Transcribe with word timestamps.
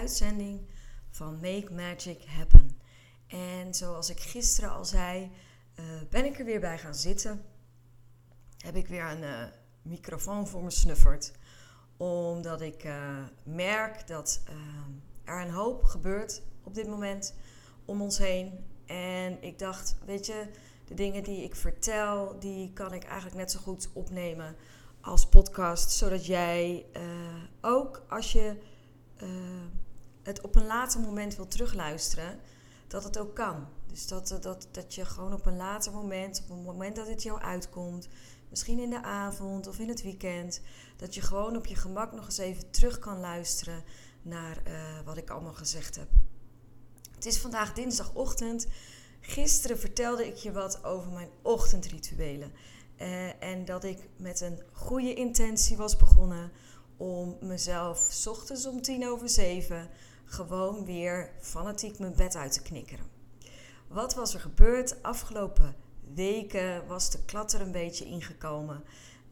Uitzending 0.00 0.60
van 1.10 1.34
Make 1.34 1.72
Magic 1.72 2.24
Happen. 2.24 2.80
En 3.26 3.74
zoals 3.74 4.10
ik 4.10 4.20
gisteren 4.20 4.70
al 4.70 4.84
zei, 4.84 5.30
uh, 5.80 5.84
ben 6.10 6.24
ik 6.24 6.38
er 6.38 6.44
weer 6.44 6.60
bij 6.60 6.78
gaan 6.78 6.94
zitten. 6.94 7.44
Heb 8.58 8.76
ik 8.76 8.86
weer 8.86 9.04
een 9.04 9.22
uh, 9.22 9.44
microfoon 9.82 10.48
voor 10.48 10.62
me 10.62 10.70
snufferd. 10.70 11.32
Omdat 11.96 12.60
ik 12.60 12.84
uh, 12.84 13.24
merk 13.44 14.06
dat 14.06 14.42
er 15.24 15.40
een 15.40 15.50
hoop 15.50 15.84
gebeurt 15.84 16.42
op 16.62 16.74
dit 16.74 16.86
moment 16.86 17.34
om 17.84 18.02
ons 18.02 18.18
heen. 18.18 18.64
En 18.86 19.42
ik 19.42 19.58
dacht, 19.58 19.96
weet 20.04 20.26
je, 20.26 20.46
de 20.84 20.94
dingen 20.94 21.22
die 21.22 21.44
ik 21.44 21.54
vertel, 21.56 22.38
die 22.38 22.72
kan 22.72 22.92
ik 22.94 23.04
eigenlijk 23.04 23.36
net 23.36 23.50
zo 23.50 23.60
goed 23.60 23.88
opnemen 23.92 24.56
als 25.00 25.28
podcast. 25.28 25.90
Zodat 25.90 26.26
jij 26.26 26.86
ook 27.60 28.04
als 28.08 28.32
je 28.32 28.56
het 30.22 30.40
op 30.40 30.54
een 30.54 30.66
later 30.66 31.00
moment 31.00 31.36
wil 31.36 31.48
terugluisteren, 31.48 32.40
dat 32.86 33.04
het 33.04 33.18
ook 33.18 33.34
kan. 33.34 33.66
Dus 33.86 34.06
dat, 34.06 34.38
dat, 34.40 34.68
dat 34.70 34.94
je 34.94 35.04
gewoon 35.04 35.32
op 35.32 35.46
een 35.46 35.56
later 35.56 35.92
moment, 35.92 36.42
op 36.44 36.50
een 36.50 36.62
moment 36.62 36.96
dat 36.96 37.08
het 37.08 37.22
jou 37.22 37.40
uitkomt, 37.40 38.08
misschien 38.48 38.78
in 38.78 38.90
de 38.90 39.02
avond 39.02 39.66
of 39.66 39.78
in 39.78 39.88
het 39.88 40.02
weekend, 40.02 40.60
dat 40.96 41.14
je 41.14 41.20
gewoon 41.20 41.56
op 41.56 41.66
je 41.66 41.74
gemak 41.74 42.12
nog 42.12 42.24
eens 42.24 42.38
even 42.38 42.70
terug 42.70 42.98
kan 42.98 43.20
luisteren 43.20 43.84
naar 44.22 44.62
uh, 44.66 44.72
wat 45.04 45.16
ik 45.16 45.30
allemaal 45.30 45.52
gezegd 45.52 45.96
heb. 45.96 46.08
Het 47.14 47.26
is 47.26 47.38
vandaag 47.38 47.72
dinsdagochtend. 47.72 48.66
Gisteren 49.20 49.78
vertelde 49.78 50.26
ik 50.26 50.34
je 50.34 50.52
wat 50.52 50.84
over 50.84 51.10
mijn 51.10 51.30
ochtendrituelen. 51.42 52.52
Uh, 53.00 53.42
en 53.42 53.64
dat 53.64 53.84
ik 53.84 54.08
met 54.16 54.40
een 54.40 54.62
goede 54.72 55.14
intentie 55.14 55.76
was 55.76 55.96
begonnen 55.96 56.50
om 56.96 57.36
mezelf 57.40 58.08
s 58.10 58.26
ochtends 58.26 58.66
om 58.66 58.82
tien 58.82 59.08
over 59.08 59.28
zeven 59.28 59.90
gewoon 60.30 60.84
weer 60.84 61.30
fanatiek 61.40 61.98
mijn 61.98 62.14
bed 62.14 62.36
uit 62.36 62.52
te 62.52 62.62
knikkeren. 62.62 63.06
Wat 63.88 64.14
was 64.14 64.34
er 64.34 64.40
gebeurd? 64.40 65.02
Afgelopen 65.02 65.76
weken 66.14 66.86
was 66.86 67.10
de 67.10 67.24
klatter 67.24 67.60
een 67.60 67.72
beetje 67.72 68.04
ingekomen. 68.04 68.84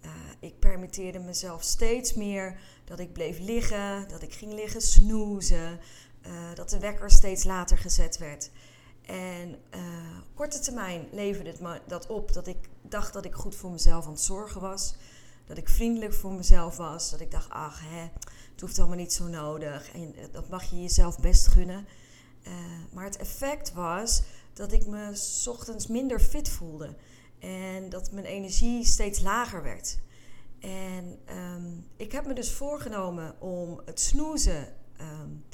Uh, 0.05 0.11
ik 0.41 0.59
permitteerde 0.59 1.19
mezelf 1.19 1.63
steeds 1.63 2.15
meer 2.15 2.61
dat 2.85 2.99
ik 2.99 3.13
bleef 3.13 3.39
liggen, 3.39 4.09
dat 4.09 4.23
ik 4.23 4.33
ging 4.33 4.53
liggen 4.53 4.81
snoezen, 4.81 5.81
uh, 6.27 6.33
dat 6.55 6.71
de 6.71 6.79
wekker 6.79 7.11
steeds 7.11 7.45
later 7.45 7.79
gezet 7.79 8.19
werd. 8.19 8.51
En 9.07 9.57
uh, 9.75 9.81
korte 10.35 10.59
termijn 10.59 11.09
leverde 11.13 11.51
het 11.51 11.81
dat 11.87 12.07
op 12.07 12.33
dat 12.33 12.47
ik 12.47 12.69
dacht 12.83 13.13
dat 13.13 13.25
ik 13.25 13.35
goed 13.35 13.57
voor 13.57 13.71
mezelf 13.71 14.05
aan 14.05 14.13
het 14.13 14.21
zorgen 14.21 14.61
was. 14.61 14.95
Dat 15.49 15.57
ik 15.57 15.69
vriendelijk 15.69 16.15
voor 16.15 16.33
mezelf 16.33 16.77
was. 16.77 17.11
Dat 17.11 17.21
ik 17.21 17.31
dacht, 17.31 17.51
ach, 17.51 17.81
hè, 17.85 18.09
het 18.53 18.61
hoeft 18.61 18.79
allemaal 18.79 18.97
niet 18.97 19.13
zo 19.13 19.27
nodig. 19.27 19.93
En 19.93 20.15
dat 20.33 20.49
mag 20.49 20.71
je 20.71 20.81
jezelf 20.81 21.19
best 21.19 21.47
gunnen. 21.47 21.87
Uh, 22.47 22.55
maar 22.93 23.05
het 23.05 23.17
effect 23.17 23.73
was 23.73 24.23
dat 24.53 24.73
ik 24.73 24.87
me 24.87 25.15
s 25.15 25.47
ochtends 25.47 25.87
minder 25.87 26.21
fit 26.21 26.49
voelde. 26.49 26.97
En 27.39 27.89
dat 27.89 28.13
mijn 28.13 28.27
energie 28.27 28.85
steeds 28.85 29.21
lager 29.21 29.63
werd. 29.63 29.99
En 30.61 31.19
um, 31.37 31.87
ik 31.97 32.13
heb 32.13 32.27
me 32.27 32.33
dus 32.33 32.53
voorgenomen 32.53 33.41
om 33.41 33.81
het 33.85 34.01
snoezen 34.01 34.75
um, 35.01 35.45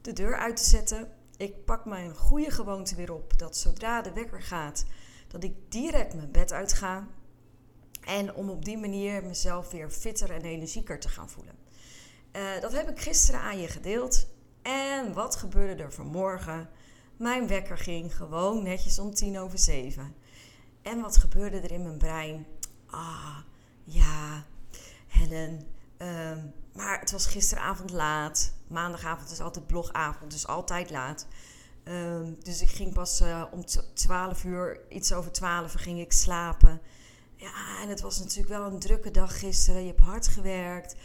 de 0.00 0.12
deur 0.12 0.36
uit 0.36 0.56
te 0.56 0.64
zetten. 0.64 1.08
Ik 1.36 1.64
pak 1.64 1.84
mijn 1.84 2.14
goede 2.14 2.50
gewoonte 2.50 2.94
weer 2.94 3.12
op. 3.12 3.38
Dat 3.38 3.56
zodra 3.56 4.02
de 4.02 4.12
wekker 4.12 4.42
gaat, 4.42 4.84
dat 5.28 5.44
ik 5.44 5.54
direct 5.68 6.14
mijn 6.14 6.30
bed 6.30 6.52
uit 6.52 6.72
ga. 6.72 7.08
En 8.10 8.34
om 8.34 8.50
op 8.50 8.64
die 8.64 8.78
manier 8.78 9.24
mezelf 9.24 9.70
weer 9.70 9.90
fitter 9.90 10.30
en 10.30 10.42
energieker 10.42 11.00
te 11.00 11.08
gaan 11.08 11.30
voelen. 11.30 11.54
Uh, 12.32 12.60
dat 12.60 12.72
heb 12.72 12.88
ik 12.88 13.00
gisteren 13.00 13.40
aan 13.40 13.60
je 13.60 13.68
gedeeld. 13.68 14.26
En 14.62 15.12
wat 15.12 15.36
gebeurde 15.36 15.82
er 15.82 15.92
vanmorgen? 15.92 16.68
Mijn 17.16 17.46
wekker 17.46 17.78
ging 17.78 18.16
gewoon 18.16 18.62
netjes 18.62 18.98
om 18.98 19.14
tien 19.14 19.38
over 19.38 19.58
zeven. 19.58 20.14
En 20.82 21.00
wat 21.00 21.16
gebeurde 21.16 21.60
er 21.60 21.72
in 21.72 21.82
mijn 21.82 21.98
brein? 21.98 22.46
Ah, 22.86 23.38
ja, 23.84 24.44
Helen. 25.06 25.66
Um, 25.98 26.52
maar 26.72 27.00
het 27.00 27.10
was 27.10 27.26
gisteravond 27.26 27.90
laat. 27.90 28.52
Maandagavond 28.66 29.30
is 29.30 29.40
altijd 29.40 29.66
blogavond, 29.66 30.30
dus 30.30 30.46
altijd 30.46 30.90
laat. 30.90 31.26
Um, 31.84 32.36
dus 32.42 32.62
ik 32.62 32.70
ging 32.70 32.92
pas 32.92 33.20
uh, 33.20 33.44
om 33.50 33.64
12 33.94 34.44
uur, 34.44 34.80
iets 34.88 35.12
over 35.12 35.32
12 35.32 35.72
ging 35.72 36.00
ik 36.00 36.12
slapen. 36.12 36.80
Ja, 37.40 37.80
en 37.82 37.88
het 37.88 38.00
was 38.00 38.18
natuurlijk 38.18 38.48
wel 38.48 38.66
een 38.66 38.78
drukke 38.78 39.10
dag 39.10 39.38
gisteren. 39.38 39.80
Je 39.80 39.86
hebt 39.86 40.00
hard 40.00 40.28
gewerkt. 40.28 40.96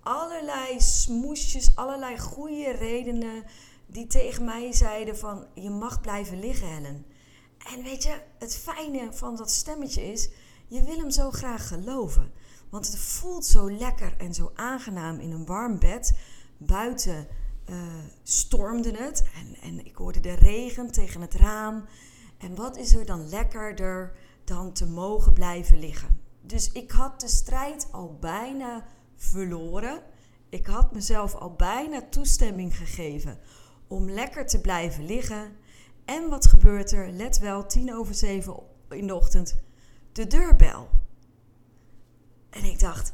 Allerlei 0.00 0.80
smoesjes, 0.80 1.76
allerlei 1.76 2.18
goede 2.18 2.70
redenen 2.70 3.44
die 3.86 4.06
tegen 4.06 4.44
mij 4.44 4.72
zeiden 4.72 5.18
van 5.18 5.46
je 5.54 5.70
mag 5.70 6.00
blijven 6.00 6.40
liggen, 6.40 6.68
Helen. 6.68 7.06
En 7.74 7.82
weet 7.82 8.02
je, 8.02 8.20
het 8.38 8.56
fijne 8.56 9.12
van 9.12 9.36
dat 9.36 9.50
stemmetje 9.50 10.12
is, 10.12 10.28
je 10.66 10.82
wil 10.82 10.98
hem 10.98 11.10
zo 11.10 11.30
graag 11.30 11.68
geloven. 11.68 12.32
Want 12.70 12.86
het 12.86 12.98
voelt 12.98 13.46
zo 13.46 13.70
lekker 13.70 14.14
en 14.18 14.34
zo 14.34 14.52
aangenaam 14.54 15.18
in 15.18 15.30
een 15.30 15.46
warm 15.46 15.78
bed. 15.78 16.14
Buiten 16.56 17.28
uh, 17.70 17.76
stormde 18.22 18.96
het 18.96 19.24
en, 19.34 19.56
en 19.60 19.86
ik 19.86 19.96
hoorde 19.96 20.20
de 20.20 20.34
regen 20.34 20.90
tegen 20.90 21.20
het 21.20 21.34
raam. 21.34 21.84
En 22.38 22.54
wat 22.54 22.76
is 22.76 22.94
er 22.94 23.06
dan 23.06 23.28
lekkerder 23.28 24.12
dan 24.44 24.72
te 24.72 24.86
mogen 24.86 25.32
blijven 25.32 25.78
liggen? 25.78 26.20
Dus 26.40 26.72
ik 26.72 26.90
had 26.90 27.20
de 27.20 27.28
strijd 27.28 27.88
al 27.90 28.16
bijna 28.20 28.86
verloren. 29.16 30.02
Ik 30.48 30.66
had 30.66 30.92
mezelf 30.92 31.34
al 31.34 31.52
bijna 31.52 32.02
toestemming 32.10 32.76
gegeven 32.76 33.38
om 33.88 34.10
lekker 34.10 34.46
te 34.46 34.60
blijven 34.60 35.06
liggen. 35.06 35.56
En 36.04 36.28
wat 36.28 36.46
gebeurt 36.46 36.92
er? 36.92 37.10
Let 37.10 37.38
wel, 37.38 37.66
tien 37.66 37.94
over 37.94 38.14
zeven 38.14 38.56
in 38.88 39.06
de 39.06 39.14
ochtend. 39.14 39.56
De 40.12 40.26
deurbel. 40.26 40.88
En 42.50 42.64
ik 42.64 42.80
dacht, 42.80 43.12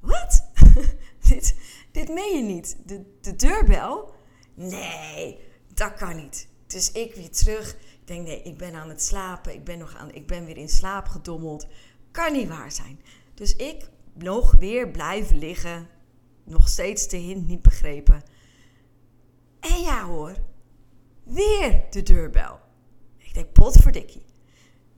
wat? 0.00 0.50
dit, 1.28 1.56
dit 1.90 2.08
meen 2.08 2.36
je 2.36 2.42
niet. 2.42 2.76
De, 2.84 3.16
de 3.20 3.36
deurbel? 3.36 4.14
Nee, 4.54 5.38
dat 5.74 5.94
kan 5.94 6.16
niet. 6.16 6.48
Dus 6.66 6.92
ik 6.92 7.14
weer 7.14 7.30
terug. 7.30 7.76
Ik 8.04 8.10
denk, 8.10 8.26
nee, 8.26 8.42
ik 8.42 8.56
ben 8.56 8.74
aan 8.74 8.88
het 8.88 9.02
slapen. 9.02 9.54
Ik 9.54 9.64
ben, 9.64 9.78
nog 9.78 9.96
aan, 9.96 10.12
ik 10.12 10.26
ben 10.26 10.44
weer 10.44 10.56
in 10.56 10.68
slaap 10.68 11.06
gedommeld. 11.06 11.66
Kan 12.10 12.32
niet 12.32 12.48
waar 12.48 12.72
zijn. 12.72 13.00
Dus 13.34 13.56
ik 13.56 13.88
nog 14.12 14.52
weer 14.52 14.90
blijven 14.90 15.38
liggen. 15.38 15.88
Nog 16.44 16.68
steeds 16.68 17.08
de 17.08 17.16
hint 17.16 17.46
niet 17.46 17.62
begrepen. 17.62 18.22
En 19.60 19.80
ja 19.80 20.04
hoor, 20.04 20.34
weer 21.22 21.84
de 21.90 22.02
deurbel. 22.02 22.58
Ik 23.16 23.34
denk, 23.34 23.52
potverdikkie. 23.52 24.24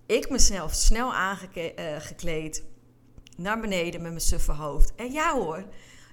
Ik 0.07 0.31
mezelf 0.31 0.75
snel 0.75 1.15
aangekleed, 1.15 2.59
uh, 2.59 2.65
naar 3.37 3.61
beneden 3.61 4.03
met 4.03 4.11
mijn 4.11 4.21
suffe 4.21 4.53
hoofd. 4.53 4.95
En 4.95 5.13
ja 5.13 5.35
hoor, 5.35 5.65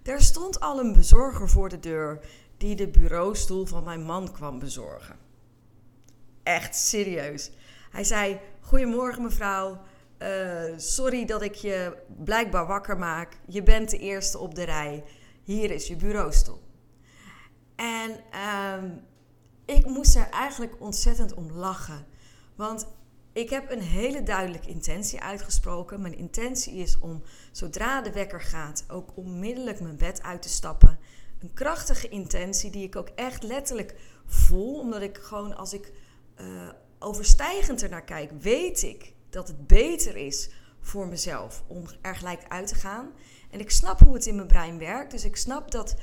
daar 0.03 0.21
stond 0.21 0.59
al 0.59 0.79
een 0.79 0.93
bezorger 0.93 1.49
voor 1.49 1.69
de 1.69 1.79
deur 1.79 2.25
die 2.57 2.75
de 2.75 2.87
bureaustoel 2.87 3.65
van 3.65 3.83
mijn 3.83 4.03
man 4.03 4.31
kwam 4.31 4.59
bezorgen. 4.59 5.22
Echt 6.43 6.75
serieus. 6.75 7.51
Hij 7.91 8.03
zei: 8.03 8.39
Goedemorgen 8.59 9.21
mevrouw. 9.21 9.81
Uh, 10.19 10.77
sorry 10.77 11.25
dat 11.25 11.41
ik 11.41 11.55
je 11.55 11.97
blijkbaar 12.23 12.67
wakker 12.67 12.97
maak. 12.97 13.37
Je 13.47 13.63
bent 13.63 13.89
de 13.89 13.97
eerste 13.97 14.37
op 14.37 14.55
de 14.55 14.63
rij. 14.63 15.03
Hier 15.43 15.71
is 15.71 15.87
je 15.87 15.95
bureaustoel. 15.95 16.61
En 17.75 18.11
um, 18.81 19.01
ik 19.65 19.85
moest 19.85 20.15
er 20.15 20.29
eigenlijk 20.29 20.81
ontzettend 20.81 21.33
om 21.33 21.51
lachen. 21.51 22.05
Want 22.55 22.87
ik 23.33 23.49
heb 23.49 23.71
een 23.71 23.81
hele 23.81 24.23
duidelijke 24.23 24.69
intentie 24.69 25.21
uitgesproken. 25.21 26.01
Mijn 26.01 26.17
intentie 26.17 26.73
is 26.73 26.99
om 26.99 27.23
zodra 27.51 28.01
de 28.01 28.11
wekker 28.11 28.41
gaat 28.41 28.85
ook 28.87 29.17
onmiddellijk 29.17 29.79
mijn 29.79 29.97
bed 29.97 30.21
uit 30.21 30.41
te 30.41 30.49
stappen. 30.49 30.99
Een 31.39 31.53
krachtige 31.53 32.09
intentie 32.09 32.71
die 32.71 32.83
ik 32.83 32.95
ook 32.95 33.09
echt 33.15 33.43
letterlijk 33.43 33.95
voel. 34.25 34.79
Omdat 34.79 35.01
ik 35.01 35.17
gewoon 35.17 35.55
als 35.55 35.73
ik 35.73 35.91
uh, 36.41 36.69
overstijgend 36.99 37.83
ernaar 37.83 38.03
kijk, 38.03 38.31
weet 38.39 38.83
ik 38.83 39.13
dat 39.29 39.47
het 39.47 39.67
beter 39.67 40.15
is 40.15 40.49
voor 40.81 41.07
mezelf 41.07 41.63
om 41.67 41.83
er 42.01 42.15
gelijk 42.15 42.45
uit 42.47 42.67
te 42.67 42.75
gaan. 42.75 43.11
En 43.49 43.59
ik 43.59 43.71
snap 43.71 43.99
hoe 43.99 44.13
het 44.13 44.25
in 44.25 44.35
mijn 44.35 44.47
brein 44.47 44.77
werkt. 44.77 45.11
Dus 45.11 45.23
ik 45.23 45.35
snap 45.35 45.71
dat 45.71 45.95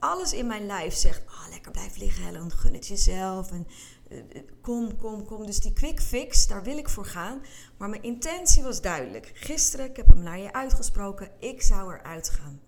alles 0.00 0.32
in 0.32 0.46
mijn 0.46 0.66
lijf 0.66 0.94
zegt: 0.94 1.22
oh, 1.26 1.48
lekker 1.50 1.72
blijf 1.72 1.96
liggen, 1.96 2.24
Helen, 2.24 2.50
gun 2.50 2.74
het 2.74 2.86
jezelf. 2.86 3.50
En 3.50 3.66
eh, 4.08 4.18
eh, 4.18 4.42
kom, 4.60 4.96
kom, 4.96 5.24
kom. 5.24 5.46
Dus 5.46 5.60
die 5.60 5.72
quick 5.72 6.00
fix, 6.00 6.46
daar 6.46 6.62
wil 6.62 6.78
ik 6.78 6.88
voor 6.88 7.06
gaan. 7.06 7.42
Maar 7.76 7.88
mijn 7.88 8.02
intentie 8.02 8.62
was 8.62 8.80
duidelijk. 8.80 9.30
Gisteren, 9.34 9.86
ik 9.86 9.96
heb 9.96 10.08
hem 10.08 10.22
naar 10.22 10.38
je 10.38 10.52
uitgesproken, 10.52 11.30
ik 11.38 11.62
zou 11.62 11.94
eruit 11.94 12.28
gaan. 12.28 12.60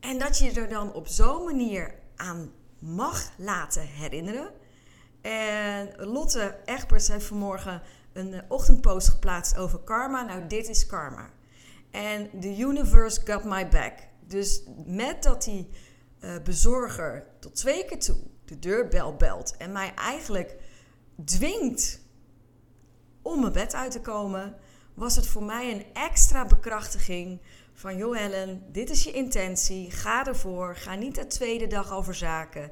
En 0.00 0.18
dat 0.18 0.38
je 0.38 0.50
er 0.50 0.68
dan 0.68 0.92
op 0.92 1.06
zo'n 1.06 1.44
manier 1.44 1.94
aan 2.16 2.52
mag 2.78 3.32
laten 3.36 3.82
herinneren. 3.82 4.52
En 5.24 5.94
Lotte 5.96 6.56
Egberts 6.64 7.08
heeft 7.08 7.26
vanmorgen 7.26 7.82
een 8.12 8.32
eh, 8.32 8.42
ochtendpost 8.48 9.08
geplaatst 9.08 9.56
over 9.56 9.78
karma. 9.78 10.22
Nou, 10.22 10.46
dit 10.46 10.68
is 10.68 10.86
karma. 10.86 11.30
En 11.90 12.30
the 12.40 12.58
universe 12.58 13.20
got 13.24 13.44
my 13.44 13.68
back. 13.68 13.92
Dus 14.26 14.62
met 14.86 15.22
dat 15.22 15.44
die 15.44 15.68
uh, 16.20 16.30
bezorger 16.44 17.26
tot 17.40 17.54
twee 17.54 17.84
keer 17.84 17.98
toe 17.98 18.16
de 18.44 18.58
deurbel 18.58 19.16
belt 19.16 19.56
en 19.56 19.72
mij 19.72 19.94
eigenlijk 19.94 20.56
dwingt 21.24 22.00
om 23.22 23.40
mijn 23.40 23.52
bed 23.52 23.74
uit 23.74 23.90
te 23.90 24.00
komen, 24.00 24.56
was 24.94 25.16
het 25.16 25.26
voor 25.26 25.42
mij 25.42 25.72
een 25.72 25.84
extra 25.92 26.46
bekrachtiging 26.46 27.40
van 27.72 27.96
joh 27.96 28.16
Helen, 28.16 28.62
dit 28.72 28.90
is 28.90 29.04
je 29.04 29.12
intentie, 29.12 29.90
ga 29.90 30.26
ervoor, 30.26 30.76
ga 30.76 30.94
niet 30.94 31.14
de 31.14 31.26
tweede 31.26 31.66
dag 31.66 31.92
over 31.92 32.14
zaken. 32.14 32.70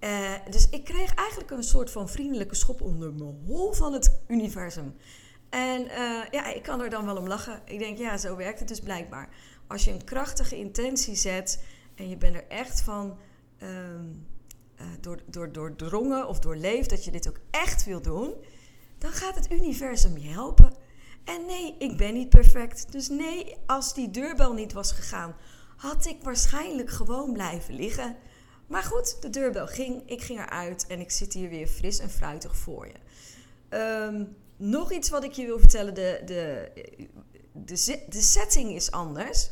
Uh, 0.00 0.32
dus 0.50 0.68
ik 0.70 0.84
kreeg 0.84 1.14
eigenlijk 1.14 1.50
een 1.50 1.62
soort 1.62 1.90
van 1.90 2.08
vriendelijke 2.08 2.54
schop 2.54 2.80
onder 2.80 3.12
mijn 3.12 3.38
hol 3.46 3.72
van 3.72 3.92
het 3.92 4.20
universum. 4.28 4.94
En 5.50 5.84
uh, 5.84 6.24
ja, 6.30 6.54
ik 6.54 6.62
kan 6.62 6.80
er 6.80 6.90
dan 6.90 7.04
wel 7.04 7.16
om 7.16 7.26
lachen. 7.26 7.62
Ik 7.64 7.78
denk, 7.78 7.98
ja, 7.98 8.16
zo 8.16 8.36
werkt 8.36 8.58
het 8.58 8.68
dus 8.68 8.80
blijkbaar. 8.80 9.28
Als 9.66 9.84
je 9.84 9.90
een 9.90 10.04
krachtige 10.04 10.56
intentie 10.56 11.14
zet 11.14 11.64
en 11.94 12.08
je 12.08 12.16
bent 12.16 12.34
er 12.34 12.46
echt 12.48 12.80
van 12.80 13.18
um, 13.62 14.26
uh, 14.80 14.86
door, 15.00 15.20
door, 15.26 15.52
doordrongen 15.52 16.28
of 16.28 16.38
doorleefd 16.38 16.90
dat 16.90 17.04
je 17.04 17.10
dit 17.10 17.28
ook 17.28 17.40
echt 17.50 17.84
wil 17.84 18.02
doen, 18.02 18.34
dan 18.98 19.10
gaat 19.10 19.34
het 19.34 19.52
universum 19.52 20.18
je 20.18 20.28
helpen. 20.28 20.72
En 21.24 21.46
nee, 21.46 21.74
ik 21.78 21.96
ben 21.96 22.14
niet 22.14 22.28
perfect. 22.28 22.92
Dus 22.92 23.08
nee, 23.08 23.56
als 23.66 23.94
die 23.94 24.10
deurbel 24.10 24.52
niet 24.52 24.72
was 24.72 24.92
gegaan, 24.92 25.36
had 25.76 26.06
ik 26.06 26.22
waarschijnlijk 26.22 26.90
gewoon 26.90 27.32
blijven 27.32 27.74
liggen. 27.74 28.16
Maar 28.68 28.82
goed, 28.82 29.22
de 29.22 29.30
deurbel 29.30 29.66
ging, 29.66 30.02
ik 30.06 30.22
ging 30.22 30.40
eruit 30.40 30.86
en 30.86 31.00
ik 31.00 31.10
zit 31.10 31.32
hier 31.32 31.48
weer 31.48 31.66
fris 31.66 31.98
en 31.98 32.10
fruitig 32.10 32.56
voor 32.56 32.86
je. 32.86 32.94
Um, 33.76 34.36
nog 34.56 34.92
iets 34.92 35.08
wat 35.08 35.24
ik 35.24 35.32
je 35.32 35.46
wil 35.46 35.58
vertellen. 35.58 35.94
De, 35.94 36.22
de, 36.24 36.70
de, 37.52 38.04
de 38.08 38.20
setting 38.20 38.74
is 38.74 38.90
anders. 38.90 39.50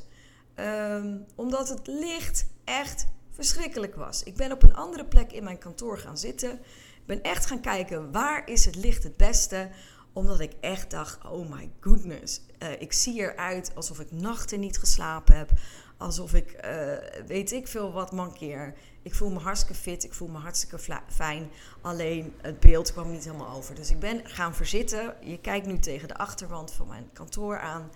Um, 0.54 1.24
omdat 1.34 1.68
het 1.68 1.86
licht 1.86 2.46
echt 2.64 3.06
verschrikkelijk 3.30 3.94
was. 3.94 4.22
Ik 4.22 4.36
ben 4.36 4.52
op 4.52 4.62
een 4.62 4.74
andere 4.74 5.04
plek 5.04 5.32
in 5.32 5.44
mijn 5.44 5.58
kantoor 5.58 5.98
gaan 5.98 6.18
zitten. 6.18 6.52
Ik 6.96 7.06
ben 7.06 7.22
echt 7.22 7.46
gaan 7.46 7.60
kijken 7.60 8.12
waar 8.12 8.48
is 8.48 8.64
het 8.64 8.76
licht 8.76 9.02
het 9.02 9.16
beste. 9.16 9.68
Omdat 10.12 10.40
ik 10.40 10.52
echt 10.60 10.90
dacht, 10.90 11.24
oh 11.24 11.50
my 11.50 11.70
goodness. 11.80 12.40
Uh, 12.62 12.80
ik 12.80 12.92
zie 12.92 13.20
eruit 13.20 13.70
alsof 13.74 14.00
ik 14.00 14.12
nachten 14.12 14.60
niet 14.60 14.78
geslapen 14.78 15.36
heb. 15.36 15.50
Alsof 15.98 16.34
ik, 16.34 16.64
uh, 16.64 16.92
weet 17.26 17.52
ik 17.52 17.68
veel 17.68 17.92
wat 17.92 18.12
mankeer. 18.12 18.74
Ik 19.02 19.14
voel 19.14 19.30
me 19.30 19.38
hartstikke 19.38 19.74
fit, 19.74 20.04
ik 20.04 20.14
voel 20.14 20.28
me 20.28 20.38
hartstikke 20.38 21.02
fijn. 21.08 21.50
Alleen 21.80 22.34
het 22.42 22.60
beeld 22.60 22.92
kwam 22.92 23.10
niet 23.10 23.24
helemaal 23.24 23.56
over. 23.56 23.74
Dus 23.74 23.90
ik 23.90 23.98
ben 23.98 24.28
gaan 24.28 24.54
verzitten. 24.54 25.14
Je 25.20 25.38
kijkt 25.40 25.66
nu 25.66 25.78
tegen 25.78 26.08
de 26.08 26.16
achterwand 26.16 26.72
van 26.72 26.86
mijn 26.86 27.10
kantoor 27.12 27.58
aan. 27.58 27.90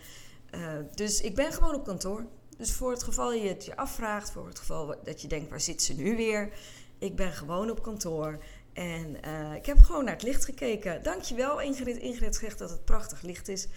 Uh, 0.54 0.60
dus 0.94 1.20
ik 1.20 1.34
ben 1.34 1.52
gewoon 1.52 1.74
op 1.74 1.84
kantoor. 1.84 2.26
Dus 2.56 2.72
voor 2.72 2.90
het 2.90 3.02
geval 3.02 3.32
je 3.32 3.48
het 3.48 3.64
je 3.64 3.76
afvraagt, 3.76 4.30
voor 4.30 4.46
het 4.46 4.58
geval 4.58 4.94
dat 5.04 5.22
je 5.22 5.28
denkt, 5.28 5.50
waar 5.50 5.60
zit 5.60 5.82
ze 5.82 5.94
nu 5.94 6.16
weer? 6.16 6.52
Ik 6.98 7.16
ben 7.16 7.32
gewoon 7.32 7.70
op 7.70 7.82
kantoor. 7.82 8.38
En 8.72 9.16
uh, 9.26 9.54
ik 9.54 9.66
heb 9.66 9.78
gewoon 9.78 10.04
naar 10.04 10.14
het 10.14 10.22
licht 10.22 10.44
gekeken. 10.44 11.02
Dankjewel 11.02 11.60
Ingrid. 11.60 11.96
Ingrid 11.96 12.36
zegt 12.36 12.58
dat 12.58 12.70
het 12.70 12.84
prachtig 12.84 13.22
licht 13.22 13.48
is. 13.48 13.68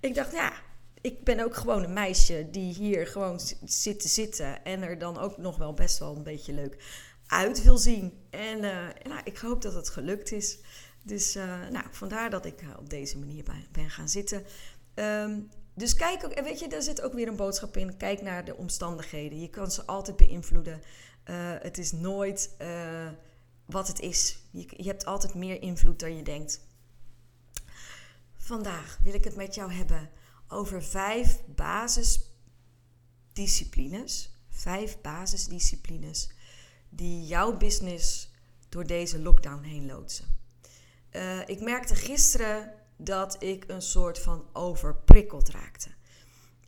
Ik 0.00 0.14
dacht, 0.14 0.32
ja, 0.32 0.52
ik 1.00 1.24
ben 1.24 1.40
ook 1.40 1.56
gewoon 1.56 1.84
een 1.84 1.92
meisje 1.92 2.48
die 2.50 2.74
hier 2.74 3.06
gewoon 3.06 3.40
zit 3.64 4.00
te 4.00 4.08
zitten. 4.08 4.64
En 4.64 4.82
er 4.82 4.98
dan 4.98 5.18
ook 5.18 5.36
nog 5.36 5.56
wel 5.56 5.74
best 5.74 5.98
wel 5.98 6.16
een 6.16 6.22
beetje 6.22 6.52
leuk 6.52 6.84
uit 7.26 7.62
wil 7.62 7.78
zien. 7.78 8.12
En 8.30 8.60
nou, 9.02 9.20
ik 9.24 9.38
hoop 9.38 9.62
dat 9.62 9.74
het 9.74 9.88
gelukt 9.88 10.32
is. 10.32 10.58
Dus 11.04 11.36
uh, 11.36 11.68
nou, 11.68 11.84
vandaar 11.90 12.30
dat 12.30 12.44
ik 12.44 12.64
op 12.78 12.90
deze 12.90 13.18
manier 13.18 13.44
ben 13.72 13.90
gaan 13.90 14.08
zitten. 14.08 14.44
Um, 14.94 15.48
dus 15.74 15.94
kijk 15.94 16.24
ook, 16.24 16.30
en 16.30 16.44
weet 16.44 16.58
je, 16.58 16.68
daar 16.68 16.82
zit 16.82 17.00
ook 17.00 17.12
weer 17.12 17.28
een 17.28 17.36
boodschap 17.36 17.76
in. 17.76 17.96
Kijk 17.96 18.22
naar 18.22 18.44
de 18.44 18.56
omstandigheden. 18.56 19.40
Je 19.40 19.50
kan 19.50 19.70
ze 19.70 19.86
altijd 19.86 20.16
beïnvloeden. 20.16 20.82
Het 21.60 21.78
is 21.78 21.92
nooit 21.92 22.56
wat 23.64 23.88
het 23.88 24.00
is. 24.00 24.38
Je, 24.50 24.68
je 24.76 24.88
hebt 24.88 25.04
altijd 25.04 25.34
meer 25.34 25.62
invloed 25.62 26.00
dan 26.00 26.16
je 26.16 26.22
denkt. 26.22 26.60
Vandaag 28.36 28.98
wil 29.02 29.14
ik 29.14 29.24
het 29.24 29.36
met 29.36 29.54
jou 29.54 29.72
hebben 29.72 30.10
over 30.50 30.82
vijf 30.82 31.40
basisdisciplines. 31.46 34.30
Vijf 34.48 35.00
basisdisciplines 35.00 36.30
die 36.88 37.26
jouw 37.26 37.56
business 37.56 38.30
door 38.68 38.86
deze 38.86 39.18
lockdown 39.18 39.62
heen 39.62 39.86
loodsen. 39.86 40.38
Uh, 41.12 41.48
ik 41.48 41.60
merkte 41.60 41.94
gisteren 41.94 42.72
dat 42.96 43.42
ik 43.42 43.64
een 43.66 43.82
soort 43.82 44.18
van 44.18 44.44
overprikkeld 44.52 45.48
raakte. 45.48 45.88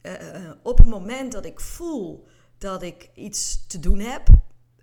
Uh, 0.03 0.51
op 0.63 0.79
het 0.79 0.87
moment 0.87 1.33
dat 1.33 1.45
ik 1.45 1.61
voel 1.61 2.29
dat 2.59 2.83
ik 2.83 3.11
iets 3.15 3.67
te 3.67 3.79
doen 3.79 3.99
heb, 3.99 4.27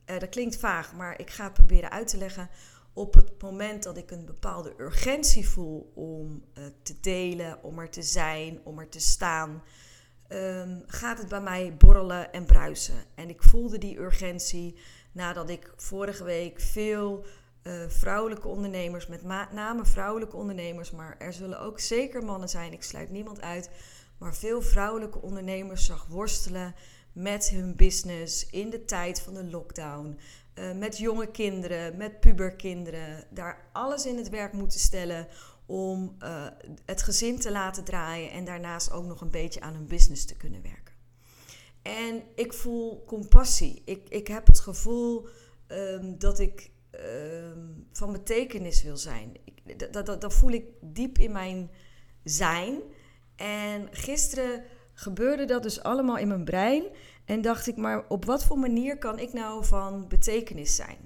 dat 0.06 0.30
klinkt 0.30 0.58
vaag, 0.58 0.94
maar 0.94 1.20
ik 1.20 1.30
ga 1.30 1.44
het 1.44 1.54
proberen 1.54 1.92
uit 1.92 2.08
te 2.08 2.18
leggen. 2.18 2.50
Op 3.00 3.14
het 3.14 3.42
moment 3.42 3.84
dat 3.84 3.98
ik 3.98 4.12
een 4.12 4.26
bepaalde 4.26 4.74
urgentie 4.78 5.50
voel 5.50 5.92
om 5.96 6.44
uh, 6.58 6.64
te 6.84 7.00
delen, 7.02 7.64
om 7.64 7.80
er 7.80 7.90
te 7.90 8.02
zijn, 8.02 8.60
om 8.64 8.80
er 8.80 8.90
te 8.90 9.00
staan, 9.00 9.64
um, 10.30 10.84
gaat 10.86 11.18
het 11.18 11.28
bij 11.28 11.42
mij 11.42 11.76
borrelen 11.78 12.34
en 12.34 12.46
bruisen. 12.46 13.04
En 13.16 13.30
ik 13.30 13.44
voelde 13.44 13.78
die 13.78 14.00
urgentie 14.00 14.80
nadat 15.12 15.50
ik 15.50 15.74
vorige 15.76 16.24
week 16.24 16.62
veel 16.62 17.26
uh, 17.64 17.74
vrouwelijke 17.88 18.48
ondernemers, 18.48 19.08
met 19.08 19.24
name 19.52 19.86
vrouwelijke 19.86 20.36
ondernemers, 20.36 20.92
maar 20.92 21.16
er 21.18 21.34
zullen 21.34 21.60
ook 21.60 21.80
zeker 21.80 22.24
mannen 22.24 22.50
zijn, 22.50 22.74
ik 22.74 22.84
sluit 22.84 23.10
niemand 23.10 23.42
uit, 23.42 23.70
maar 24.18 24.36
veel 24.36 24.62
vrouwelijke 24.62 25.22
ondernemers 25.22 25.86
zag 25.86 26.06
worstelen 26.06 26.76
met 27.14 27.50
hun 27.50 27.76
business 27.76 28.50
in 28.50 28.70
de 28.70 28.86
tijd 28.86 29.22
van 29.22 29.34
de 29.34 29.44
lockdown. 29.44 30.20
Uh, 30.56 30.72
met 30.72 30.98
jonge 30.98 31.32
kinderen, 31.32 31.98
met 31.98 32.20
puberkinderen, 32.20 33.24
daar 33.30 33.70
alles 33.74 34.06
in 34.06 34.18
het 34.18 34.30
werk 34.30 34.54
moeten 34.54 34.80
stellen 34.80 35.28
om 35.66 36.16
uh, 36.24 36.48
het 36.86 37.02
gezin 37.02 37.40
te 37.40 37.52
laten 37.52 37.84
draaien 37.84 38.32
en 38.32 38.46
daarnaast 38.46 38.92
ook 38.92 39.06
nog 39.06 39.22
een 39.22 39.32
beetje 39.32 39.62
aan 39.62 39.74
hun 39.74 39.88
business 39.88 40.26
te 40.26 40.38
kunnen 40.38 40.62
werken. 40.62 40.96
En 41.82 42.24
ik 42.36 42.54
voel 42.54 43.04
compassie. 43.06 43.82
Ik, 43.86 44.10
ik 44.10 44.28
heb 44.28 44.48
het 44.48 44.60
gevoel 44.60 45.28
um, 45.68 46.20
dat 46.20 46.40
ik 46.40 46.72
Ehm, 46.92 47.68
van 47.92 48.12
betekenis 48.12 48.84
wil 48.84 48.98
zijn. 48.98 49.36
Ik, 49.44 49.94
dat, 49.94 50.06
dat, 50.06 50.22
dat 50.22 50.34
voel 50.34 50.52
ik 50.52 50.66
diep 50.82 51.18
in 51.18 51.32
mijn 51.32 51.72
zijn. 52.24 52.82
En 53.36 53.88
gisteren 53.92 54.64
gebeurde 54.94 55.46
dat 55.46 55.64
dus 55.64 55.84
allemaal 55.84 56.18
in 56.18 56.28
mijn 56.28 56.44
brein. 56.44 56.84
En 57.30 57.42
dacht 57.42 57.68
ik, 57.68 57.78
maar 57.78 58.06
op 58.08 58.26
wat 58.26 58.44
voor 58.44 58.60
manier 58.60 58.98
kan 58.98 59.20
ik 59.20 59.34
nou 59.34 59.66
van 59.66 60.08
betekenis 60.08 60.76
zijn? 60.76 60.98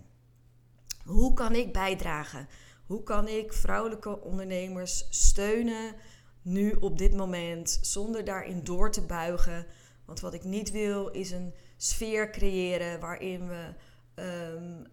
Hoe 1.06 1.34
kan 1.34 1.56
ik 1.56 1.74
bijdragen? 1.74 2.48
Hoe 2.86 3.03
kan 3.03 3.27
ik 3.27 3.53
vrouwelijke 3.53 4.22
ondernemers 4.22 5.06
steunen 5.10 5.96
nu 6.42 6.72
op 6.72 6.98
dit 6.98 7.13
moment 7.13 7.80
zonder 7.82 8.24
daarin 8.24 8.63
door 8.63 8.92
te 8.92 9.01
buigen? 9.01 9.65
Want 10.06 10.20
wat 10.20 10.34
ik 10.34 10.44
niet 10.44 10.72
wil 10.72 11.08
is 11.08 11.32
een 11.32 11.53
sfeer 11.77 12.30
creëren 12.30 13.00
waarin 13.00 13.48
we 13.48 13.74
um, 14.15 14.86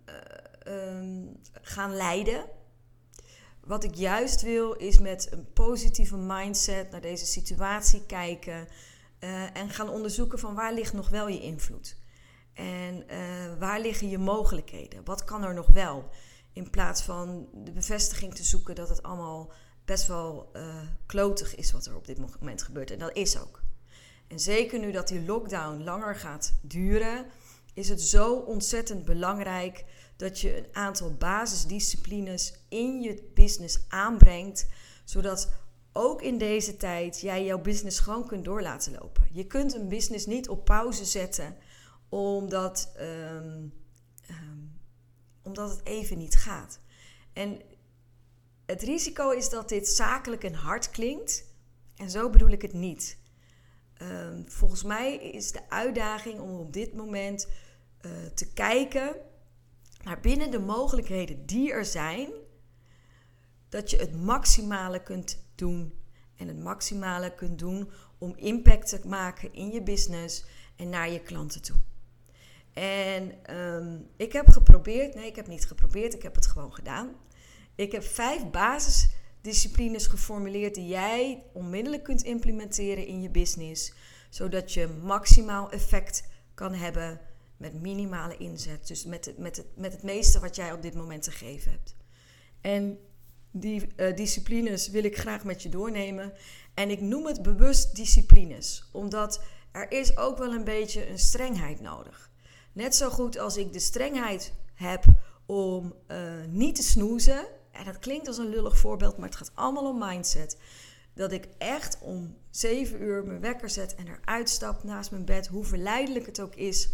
um, 0.73 1.41
gaan 1.53 1.97
leiden. 1.97 2.45
Wat 3.65 3.85
ik 3.85 3.95
juist 3.95 4.43
wil 4.43 4.73
is 4.73 4.99
met 4.99 5.33
een 5.33 5.53
positieve 5.53 6.17
mindset 6.17 6.91
naar 6.91 7.01
deze 7.01 7.27
situatie 7.27 8.07
kijken 8.07 8.69
uh, 9.21 9.57
en 9.57 9.71
gaan 9.71 9.89
onderzoeken 9.89 10.39
van 10.39 10.55
waar 10.55 10.73
ligt 10.73 10.93
nog 10.93 11.09
wel 11.09 11.29
je 11.29 11.41
invloed. 11.41 11.97
En 12.53 13.05
uh, 13.11 13.59
waar 13.59 13.81
liggen 13.81 14.09
je 14.09 14.19
mogelijkheden? 14.19 15.05
Wat 15.05 15.25
kan 15.25 15.45
er 15.45 15.55
nog 15.55 15.67
wel? 15.67 16.09
In 16.53 16.71
plaats 16.71 17.03
van 17.03 17.49
de 17.55 17.73
bevestiging 17.73 18.35
te 18.35 18.45
zoeken 18.45 18.75
dat 18.75 18.89
het 18.89 19.03
allemaal 19.03 19.53
best 19.85 20.07
wel 20.07 20.51
uh, 20.57 20.63
klotig 21.07 21.55
is 21.55 21.73
wat 21.73 21.87
er 21.87 21.97
op 21.97 22.07
dit 22.07 22.19
moment 22.19 22.63
gebeurt. 22.63 22.91
En 22.91 22.99
dat 22.99 23.17
is 23.17 23.41
ook. 23.41 23.63
En 24.29 24.41
zeker 24.41 24.79
nu 24.79 24.93
dat 24.93 25.09
die 25.09 25.25
lockdown 25.25 25.83
langer 25.83 26.17
gaat 26.17 26.55
duren, 26.63 27.27
is 27.75 27.89
het 27.89 28.01
zo 28.01 28.35
ontzettend 28.35 29.05
belangrijk 29.05 29.85
dat 30.17 30.41
je 30.41 30.57
een 30.57 30.69
aantal 30.73 31.15
basisdisciplines 31.15 32.55
in 32.69 33.01
je 33.01 33.31
business 33.35 33.79
aanbrengt, 33.89 34.67
Zodat 35.05 35.49
ook 35.93 36.23
in 36.23 36.39
deze 36.39 36.77
tijd 36.77 37.21
jij 37.21 37.45
jouw 37.45 37.61
business 37.61 37.99
gewoon 37.99 38.27
kunt 38.27 38.45
door 38.45 38.63
laten 38.63 38.93
lopen. 38.93 39.29
Je 39.33 39.47
kunt 39.47 39.75
een 39.75 39.89
business 39.89 40.27
niet 40.27 40.49
op 40.49 40.65
pauze 40.65 41.05
zetten 41.05 41.57
omdat, 42.09 42.93
ehm, 42.97 43.67
ehm, 44.27 44.59
omdat 45.43 45.71
het 45.71 45.85
even 45.85 46.19
niet 46.19 46.37
gaat. 46.37 46.81
En 47.33 47.61
het 48.67 48.83
risico 48.83 49.31
is 49.31 49.49
dat 49.49 49.69
dit 49.69 49.89
zakelijk 49.89 50.45
en 50.45 50.55
hard 50.55 50.91
klinkt. 50.91 51.45
En 51.97 52.11
zo 52.11 52.31
bedoel 52.31 52.49
ik 52.49 52.63
het 52.63 52.73
niet. 52.73 53.19
Ehm, 53.95 54.43
volgens 54.47 54.83
mij 54.83 55.17
is 55.17 55.53
de 55.53 55.71
uitdaging 55.71 56.41
om 56.41 56.59
op 56.59 56.73
dit 56.73 56.95
moment 56.95 57.49
uh, 58.01 58.11
te 58.35 58.53
kijken 58.53 59.17
naar 60.03 60.21
binnen 60.21 60.51
de 60.51 60.59
mogelijkheden 60.59 61.47
die 61.47 61.73
er 61.73 61.85
zijn, 61.85 62.31
dat 63.69 63.91
je 63.91 63.97
het 63.97 64.23
maximale 64.23 65.03
kunt 65.03 65.45
doen. 65.61 65.95
En 66.37 66.49
het 66.49 66.59
maximale 66.59 67.35
kunt 67.35 67.59
doen 67.59 67.91
om 68.19 68.35
impact 68.37 68.89
te 68.89 69.01
maken 69.09 69.53
in 69.55 69.71
je 69.71 69.83
business 69.83 70.45
en 70.77 70.89
naar 70.89 71.11
je 71.11 71.21
klanten 71.21 71.63
toe. 71.63 71.77
En 72.73 73.57
um, 73.57 74.07
ik 74.17 74.33
heb 74.33 74.49
geprobeerd, 74.49 75.15
nee, 75.15 75.27
ik 75.27 75.37
heb 75.37 75.47
niet 75.47 75.67
geprobeerd, 75.67 76.15
ik 76.15 76.23
heb 76.23 76.35
het 76.35 76.47
gewoon 76.47 76.75
gedaan. 76.75 77.15
Ik 77.75 77.93
heb 77.93 78.03
vijf 78.03 78.51
basisdisciplines 78.51 80.07
geformuleerd 80.07 80.75
die 80.75 80.87
jij 80.87 81.43
onmiddellijk 81.53 82.03
kunt 82.03 82.23
implementeren 82.23 83.07
in 83.07 83.23
je 83.23 83.31
business, 83.31 83.93
zodat 84.31 84.73
je 84.73 84.87
maximaal 85.03 85.71
effect 85.71 86.29
kan 86.55 86.75
hebben 86.75 87.21
met 87.57 87.81
minimale 87.81 88.37
inzet. 88.37 88.87
Dus 88.87 89.05
met 89.05 89.25
het, 89.25 89.39
met 89.39 89.65
met 89.77 89.93
het 89.93 90.03
meeste 90.03 90.41
wat 90.41 90.57
jij 90.57 90.73
op 90.73 90.83
dit 90.83 90.95
moment 90.95 91.23
te 91.23 91.31
geven 91.31 91.71
hebt. 91.71 91.97
En 92.61 92.99
die 93.51 93.87
uh, 93.97 94.17
disciplines 94.17 94.89
wil 94.89 95.05
ik 95.05 95.19
graag 95.19 95.45
met 95.45 95.63
je 95.63 95.69
doornemen. 95.69 96.33
En 96.75 96.91
ik 96.91 97.01
noem 97.01 97.27
het 97.27 97.43
bewust 97.43 97.97
disciplines, 97.97 98.89
omdat 98.93 99.43
er 99.73 99.93
is 99.93 100.17
ook 100.17 100.39
wel 100.39 100.53
een 100.53 100.65
beetje 100.65 101.09
een 101.09 101.19
strengheid 101.19 101.81
nodig. 101.81 102.31
Net 102.73 102.97
zo 102.97 103.11
goed 103.11 103.39
als 103.39 103.57
ik 103.57 103.73
de 103.73 103.79
strengheid 103.79 104.53
heb 104.75 105.05
om 105.47 105.95
uh, 106.09 106.19
niet 106.49 106.75
te 106.75 106.83
snoezen. 106.83 107.47
En 107.73 107.85
dat 107.85 107.99
klinkt 107.99 108.27
als 108.27 108.39
een 108.39 108.49
lullig 108.49 108.79
voorbeeld, 108.79 109.17
maar 109.17 109.29
het 109.29 109.37
gaat 109.37 109.53
allemaal 109.55 109.89
om 109.89 109.99
mindset. 109.99 110.59
Dat 111.15 111.33
ik 111.33 111.49
echt 111.59 111.99
om 112.01 112.37
7 112.51 113.03
uur 113.03 113.25
mijn 113.25 113.41
wekker 113.41 113.71
zet 113.71 113.95
en 113.95 114.07
eruit 114.09 114.49
stap 114.49 114.85
naast 114.85 115.11
mijn 115.11 115.25
bed, 115.25 115.47
hoe 115.47 115.65
verleidelijk 115.65 116.27
het 116.27 116.41
ook 116.41 116.55
is 116.55 116.89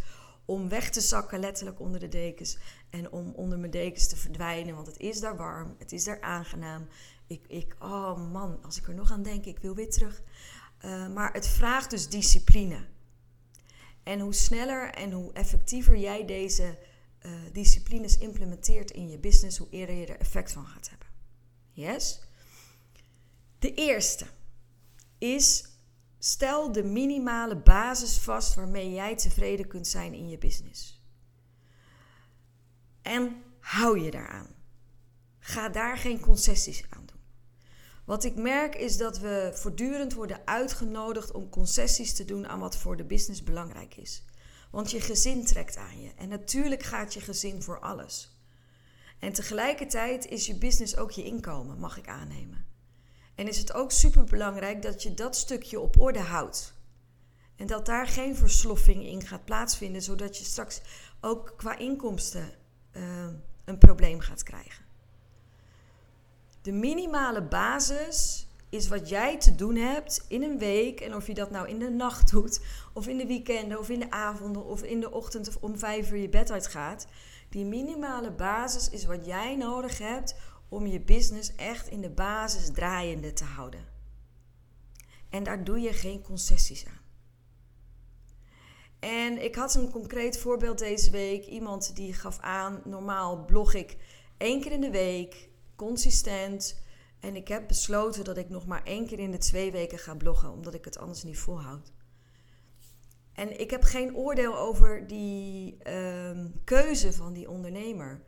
om 0.46 0.68
weg 0.68 0.90
te 0.90 1.00
zakken, 1.00 1.40
letterlijk 1.40 1.80
onder 1.80 2.00
de 2.00 2.08
dekens. 2.08 2.58
En 2.90 3.12
om 3.12 3.32
onder 3.32 3.58
mijn 3.58 3.70
dekens 3.70 4.08
te 4.08 4.16
verdwijnen, 4.16 4.74
want 4.74 4.86
het 4.86 4.98
is 4.98 5.20
daar 5.20 5.36
warm, 5.36 5.74
het 5.78 5.92
is 5.92 6.04
daar 6.04 6.20
aangenaam. 6.20 6.86
Ik, 7.26 7.44
ik 7.48 7.76
oh 7.78 8.32
man, 8.32 8.62
als 8.62 8.78
ik 8.78 8.88
er 8.88 8.94
nog 8.94 9.10
aan 9.10 9.22
denk, 9.22 9.44
ik 9.44 9.58
wil 9.58 9.74
weer 9.74 9.90
terug. 9.90 10.22
Uh, 10.84 11.08
maar 11.08 11.32
het 11.32 11.48
vraagt 11.48 11.90
dus 11.90 12.08
discipline. 12.08 12.86
En 14.02 14.20
hoe 14.20 14.34
sneller 14.34 14.90
en 14.90 15.12
hoe 15.12 15.32
effectiever 15.32 15.96
jij 15.96 16.26
deze 16.26 16.78
uh, 17.22 17.32
disciplines 17.52 18.18
implementeert 18.18 18.90
in 18.90 19.08
je 19.08 19.18
business, 19.18 19.58
hoe 19.58 19.70
eerder 19.70 19.94
je 19.94 20.06
er 20.06 20.18
effect 20.18 20.52
van 20.52 20.66
gaat 20.66 20.88
hebben. 20.88 21.08
Yes? 21.72 22.20
De 23.58 23.74
eerste 23.74 24.26
is 25.18 25.75
Stel 26.26 26.72
de 26.72 26.82
minimale 26.82 27.56
basis 27.56 28.18
vast 28.18 28.54
waarmee 28.54 28.92
jij 28.92 29.16
tevreden 29.16 29.66
kunt 29.66 29.86
zijn 29.86 30.14
in 30.14 30.28
je 30.28 30.38
business. 30.38 31.02
En 33.02 33.42
hou 33.60 34.00
je 34.00 34.10
daaraan. 34.10 34.54
Ga 35.38 35.68
daar 35.68 35.98
geen 35.98 36.20
concessies 36.20 36.84
aan 36.88 37.06
doen. 37.06 37.20
Wat 38.04 38.24
ik 38.24 38.36
merk 38.36 38.74
is 38.74 38.96
dat 38.96 39.18
we 39.18 39.50
voortdurend 39.54 40.12
worden 40.12 40.46
uitgenodigd 40.46 41.32
om 41.32 41.48
concessies 41.48 42.14
te 42.14 42.24
doen 42.24 42.48
aan 42.48 42.60
wat 42.60 42.76
voor 42.76 42.96
de 42.96 43.04
business 43.04 43.42
belangrijk 43.42 43.96
is. 43.96 44.24
Want 44.70 44.90
je 44.90 45.00
gezin 45.00 45.44
trekt 45.44 45.76
aan 45.76 46.00
je. 46.00 46.12
En 46.16 46.28
natuurlijk 46.28 46.82
gaat 46.82 47.14
je 47.14 47.20
gezin 47.20 47.62
voor 47.62 47.80
alles. 47.80 48.38
En 49.18 49.32
tegelijkertijd 49.32 50.26
is 50.26 50.46
je 50.46 50.58
business 50.58 50.96
ook 50.96 51.10
je 51.10 51.24
inkomen, 51.24 51.78
mag 51.78 51.96
ik 51.96 52.08
aannemen. 52.08 52.75
En 53.36 53.48
is 53.48 53.58
het 53.58 53.72
ook 53.72 53.92
super 53.92 54.24
belangrijk 54.24 54.82
dat 54.82 55.02
je 55.02 55.14
dat 55.14 55.36
stukje 55.36 55.80
op 55.80 56.00
orde 56.00 56.20
houdt. 56.20 56.74
En 57.56 57.66
dat 57.66 57.86
daar 57.86 58.06
geen 58.06 58.36
versloffing 58.36 59.04
in 59.04 59.22
gaat 59.22 59.44
plaatsvinden, 59.44 60.02
zodat 60.02 60.38
je 60.38 60.44
straks 60.44 60.80
ook 61.20 61.54
qua 61.56 61.78
inkomsten 61.78 62.50
uh, 62.92 63.02
een 63.64 63.78
probleem 63.78 64.20
gaat 64.20 64.42
krijgen. 64.42 64.84
De 66.62 66.72
minimale 66.72 67.42
basis 67.42 68.46
is 68.68 68.88
wat 68.88 69.08
jij 69.08 69.38
te 69.38 69.54
doen 69.54 69.76
hebt 69.76 70.24
in 70.28 70.42
een 70.42 70.58
week. 70.58 71.00
En 71.00 71.14
of 71.14 71.26
je 71.26 71.34
dat 71.34 71.50
nou 71.50 71.68
in 71.68 71.78
de 71.78 71.90
nacht 71.90 72.30
doet, 72.30 72.60
of 72.92 73.06
in 73.06 73.16
de 73.16 73.26
weekenden, 73.26 73.78
of 73.78 73.88
in 73.88 74.00
de 74.00 74.10
avonden, 74.10 74.64
of 74.64 74.82
in 74.82 75.00
de 75.00 75.10
ochtend 75.10 75.48
of 75.48 75.56
om 75.60 75.78
vijf 75.78 76.10
uur 76.10 76.18
je 76.18 76.28
bed 76.28 76.50
uitgaat. 76.50 77.06
Die 77.48 77.64
minimale 77.64 78.30
basis 78.30 78.90
is 78.90 79.04
wat 79.04 79.26
jij 79.26 79.56
nodig 79.56 79.98
hebt 79.98 80.34
om 80.68 80.86
je 80.86 81.00
business 81.00 81.54
echt 81.54 81.88
in 81.88 82.00
de 82.00 82.10
basis 82.10 82.70
draaiende 82.70 83.32
te 83.32 83.44
houden. 83.44 83.84
En 85.30 85.42
daar 85.42 85.64
doe 85.64 85.80
je 85.80 85.92
geen 85.92 86.22
concessies 86.22 86.86
aan. 86.86 87.04
En 88.98 89.44
ik 89.44 89.54
had 89.54 89.74
een 89.74 89.90
concreet 89.90 90.38
voorbeeld 90.38 90.78
deze 90.78 91.10
week. 91.10 91.46
Iemand 91.46 91.96
die 91.96 92.14
gaf 92.14 92.38
aan, 92.38 92.80
normaal 92.84 93.44
blog 93.44 93.74
ik 93.74 93.96
één 94.36 94.60
keer 94.60 94.72
in 94.72 94.80
de 94.80 94.90
week, 94.90 95.48
consistent. 95.74 96.82
En 97.20 97.36
ik 97.36 97.48
heb 97.48 97.68
besloten 97.68 98.24
dat 98.24 98.36
ik 98.36 98.48
nog 98.48 98.66
maar 98.66 98.84
één 98.84 99.06
keer 99.06 99.18
in 99.18 99.30
de 99.30 99.38
twee 99.38 99.72
weken 99.72 99.98
ga 99.98 100.14
bloggen, 100.14 100.50
omdat 100.50 100.74
ik 100.74 100.84
het 100.84 100.98
anders 100.98 101.22
niet 101.22 101.38
volhoud. 101.38 101.92
En 103.32 103.60
ik 103.60 103.70
heb 103.70 103.82
geen 103.82 104.16
oordeel 104.16 104.58
over 104.58 105.06
die 105.06 105.78
uh, 105.86 106.44
keuze 106.64 107.12
van 107.12 107.32
die 107.32 107.50
ondernemer. 107.50 108.22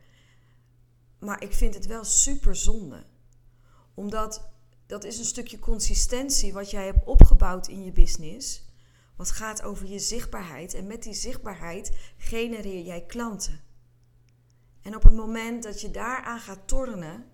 Maar 1.19 1.43
ik 1.43 1.53
vind 1.53 1.73
het 1.73 1.85
wel 1.85 2.03
super 2.03 2.55
zonde. 2.55 3.03
Omdat 3.93 4.49
dat 4.85 5.03
is 5.03 5.17
een 5.17 5.25
stukje 5.25 5.59
consistentie 5.59 6.53
wat 6.53 6.71
jij 6.71 6.85
hebt 6.85 7.05
opgebouwd 7.05 7.67
in 7.67 7.83
je 7.83 7.91
business. 7.91 8.67
Wat 9.15 9.31
gaat 9.31 9.61
over 9.61 9.87
je 9.87 9.99
zichtbaarheid. 9.99 10.73
En 10.73 10.87
met 10.87 11.03
die 11.03 11.13
zichtbaarheid 11.13 11.97
genereer 12.17 12.83
jij 12.83 13.05
klanten. 13.05 13.61
En 14.81 14.95
op 14.95 15.03
het 15.03 15.13
moment 15.13 15.63
dat 15.63 15.81
je 15.81 15.91
daaraan 15.91 16.39
gaat 16.39 16.67
tornen, 16.67 17.25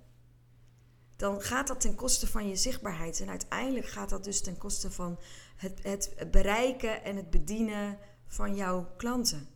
dan 1.15 1.41
gaat 1.41 1.67
dat 1.67 1.81
ten 1.81 1.95
koste 1.95 2.27
van 2.27 2.47
je 2.47 2.55
zichtbaarheid. 2.55 3.19
En 3.19 3.29
uiteindelijk 3.29 3.87
gaat 3.87 4.09
dat 4.09 4.23
dus 4.23 4.41
ten 4.41 4.57
koste 4.57 4.91
van 4.91 5.19
het, 5.55 5.83
het 5.83 6.31
bereiken 6.31 7.03
en 7.03 7.15
het 7.15 7.29
bedienen 7.29 7.97
van 8.27 8.55
jouw 8.55 8.93
klanten. 8.97 9.54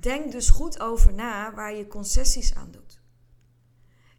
Denk 0.00 0.32
dus 0.32 0.50
goed 0.50 0.80
over 0.80 1.14
na 1.14 1.54
waar 1.54 1.74
je 1.74 1.86
concessies 1.86 2.54
aan 2.54 2.70
doet. 2.70 3.00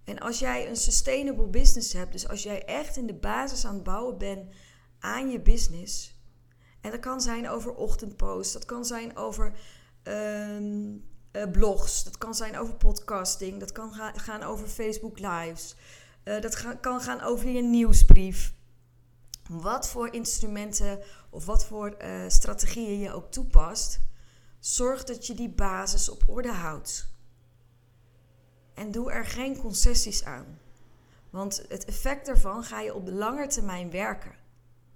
En 0.03 0.19
als 0.19 0.39
jij 0.39 0.69
een 0.69 0.75
sustainable 0.75 1.47
business 1.47 1.93
hebt, 1.93 2.11
dus 2.11 2.27
als 2.27 2.43
jij 2.43 2.65
echt 2.65 2.97
in 2.97 3.07
de 3.07 3.13
basis 3.13 3.65
aan 3.65 3.73
het 3.73 3.83
bouwen 3.83 4.17
bent 4.17 4.53
aan 4.99 5.29
je 5.29 5.41
business, 5.41 6.15
en 6.81 6.91
dat 6.91 6.99
kan 6.99 7.21
zijn 7.21 7.49
over 7.49 7.73
ochtendposts, 7.73 8.53
dat 8.53 8.65
kan 8.65 8.85
zijn 8.85 9.17
over 9.17 9.53
ehm, 10.03 10.95
eh, 11.31 11.51
blogs, 11.51 12.03
dat 12.03 12.17
kan 12.17 12.35
zijn 12.35 12.57
over 12.57 12.75
podcasting, 12.75 13.59
dat 13.59 13.71
kan 13.71 13.93
gaan 14.15 14.43
over 14.43 14.67
Facebook 14.67 15.19
Lives, 15.19 15.75
uh, 16.23 16.41
dat 16.41 16.79
kan 16.79 17.01
gaan 17.01 17.21
over 17.21 17.49
je 17.49 17.61
nieuwsbrief. 17.61 18.53
Wat 19.49 19.89
voor 19.89 20.13
instrumenten 20.13 20.99
of 21.29 21.45
wat 21.45 21.65
voor 21.65 21.95
uh, 22.01 22.23
strategieën 22.27 22.99
je 22.99 23.13
ook 23.13 23.31
toepast, 23.31 23.99
Zorg 24.59 25.03
dat 25.03 25.27
je 25.27 25.33
die 25.33 25.49
basis 25.49 26.09
op 26.09 26.23
orde 26.27 26.51
houdt. 26.51 27.09
En 28.73 28.91
doe 28.91 29.11
er 29.11 29.25
geen 29.25 29.57
concessies 29.57 30.23
aan. 30.23 30.59
Want 31.29 31.65
het 31.67 31.85
effect 31.85 32.25
daarvan 32.25 32.63
ga 32.63 32.81
je 32.81 32.93
op 32.93 33.05
de 33.05 33.13
lange 33.13 33.47
termijn 33.47 33.91
werken, 33.91 34.35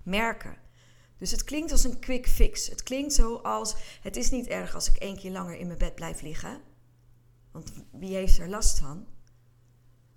merken. 0.03 0.57
Dus 1.17 1.31
het 1.31 1.43
klinkt 1.43 1.71
als 1.71 1.83
een 1.83 1.99
quick 1.99 2.27
fix. 2.27 2.67
Het 2.67 2.83
klinkt 2.83 3.13
zo 3.13 3.35
als: 3.35 3.75
het 4.01 4.15
is 4.15 4.29
niet 4.29 4.47
erg 4.47 4.75
als 4.75 4.89
ik 4.89 4.95
één 4.95 5.17
keer 5.17 5.31
langer 5.31 5.55
in 5.55 5.67
mijn 5.67 5.79
bed 5.79 5.95
blijf 5.95 6.21
liggen. 6.21 6.61
Want 7.51 7.71
wie 7.91 8.15
heeft 8.15 8.37
er 8.37 8.49
last 8.49 8.79
van? 8.79 9.07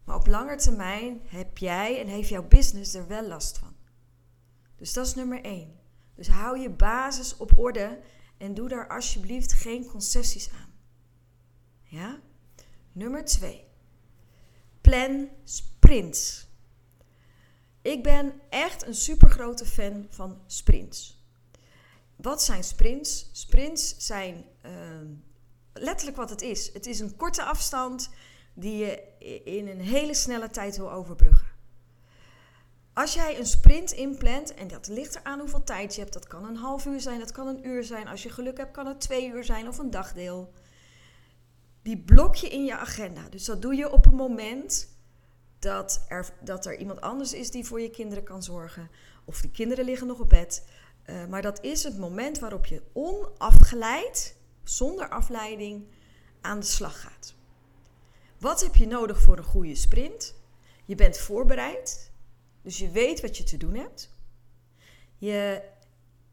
Maar 0.05 0.17
op 0.17 0.27
lange 0.27 0.57
termijn 0.57 1.21
heb 1.27 1.59
jij 1.59 2.01
en 2.01 2.07
heeft 2.07 2.29
jouw 2.29 2.49
business 2.49 2.95
er 2.95 3.07
wel 3.07 3.27
last 3.27 3.59
van. 3.59 3.77
Dus 4.77 4.93
dat 4.93 5.07
is 5.07 5.15
nummer 5.15 5.45
één. 5.45 5.79
Dus 6.15 6.29
hou 6.29 6.59
je 6.59 6.71
basis 6.71 7.37
op 7.37 7.59
orde 7.59 8.01
en 8.37 8.55
doe 8.55 8.69
daar 8.69 8.89
alsjeblieft 8.89 9.53
geen 9.53 9.87
concessies 9.87 10.51
aan. 10.51 10.73
Ja? 11.83 12.21
Nummer 12.93 13.25
2. 13.25 13.65
Plan 14.81 15.29
sprints. 15.45 16.47
Ik 17.83 18.03
ben 18.03 18.41
echt 18.49 18.87
een 18.87 18.95
super 18.95 19.31
grote 19.31 19.67
fan 19.67 20.07
van 20.11 20.43
sprints. 20.47 21.23
Wat 22.17 22.43
zijn 22.43 22.65
sprints? 22.65 23.29
Sprints 23.33 23.95
zijn 23.99 24.45
uh, 24.67 24.73
letterlijk 25.73 26.17
wat 26.17 26.31
het 26.31 26.43
is. 26.43 26.73
Het 26.73 26.87
is 26.87 27.01
een 27.01 27.17
korte 27.17 27.45
afstand 27.45 28.11
die 28.55 28.77
je 28.77 29.03
in 29.45 29.69
een 29.69 29.81
hele 29.81 30.15
snelle 30.15 30.51
tijd 30.51 30.77
wil 30.77 30.93
overbruggen. 30.93 31.54
Als 32.95 33.15
jij 33.15 33.39
een 33.39 33.47
sprint 33.47 33.93
inplant, 33.93 34.55
en 34.55 34.69
dat 34.69 34.87
ligt 34.87 35.15
eraan 35.17 35.39
hoeveel 35.39 35.65
tijd 35.65 35.95
je 35.95 36.01
hebt, 36.01 36.13
dat 36.13 36.27
kan 36.27 36.45
een 36.45 36.57
half 36.57 36.87
uur 36.87 37.01
zijn, 37.01 37.19
dat 37.19 37.33
kan 37.33 37.47
een 37.47 37.67
uur 37.67 37.85
zijn. 37.85 38.09
Als 38.09 38.23
je 38.23 38.31
geluk 38.31 38.57
hebt, 38.57 38.73
kan 38.73 38.87
het 38.87 39.01
twee 39.01 39.29
uur 39.29 39.45
zijn 39.45 39.69
of 39.69 39.79
een 39.79 39.91
dagdeel. 39.91 40.53
Die 41.83 41.99
blok 41.99 42.35
je 42.35 42.49
in 42.49 42.65
je 42.65 42.77
agenda. 42.77 43.29
Dus 43.29 43.45
dat 43.45 43.63
doe 43.63 43.75
je 43.75 43.93
op 43.93 44.07
een 44.07 44.15
moment 44.15 44.89
dat 45.59 46.05
er, 46.09 46.33
dat 46.41 46.67
er 46.67 46.77
iemand 46.77 47.01
anders 47.01 47.33
is 47.33 47.51
die 47.51 47.65
voor 47.65 47.81
je 47.81 47.91
kinderen 47.91 48.25
kan 48.25 48.43
zorgen. 48.43 48.91
Of 49.25 49.41
de 49.41 49.51
kinderen 49.51 49.85
liggen 49.85 50.07
nog 50.07 50.21
op 50.21 50.29
bed. 50.29 50.65
Uh, 51.07 51.27
maar 51.27 51.43
dat 51.43 51.63
is 51.63 51.85
het 51.85 51.99
moment 51.99 52.39
waarop 52.39 52.67
je 52.67 52.83
onafgeleid, 52.93 54.37
zonder 54.63 55.09
afleiding, 55.09 55.87
aan 56.41 56.61
de 56.61 56.67
slag 56.67 57.01
gaat. 57.01 57.35
Wat 58.39 58.61
heb 58.63 58.77
je 58.77 58.87
nodig 58.87 59.21
voor 59.21 59.39
een 59.39 59.45
goede 59.45 59.75
sprint? 59.75 60.35
Je 60.85 60.95
bent 60.95 61.19
voorbereid, 61.19 62.13
dus 62.65 62.79
je 62.79 62.91
weet 62.91 63.21
wat 63.21 63.37
je 63.37 63.45
te 63.45 63.57
doen 63.57 63.75
hebt. 63.75 64.11
Je 65.17 65.63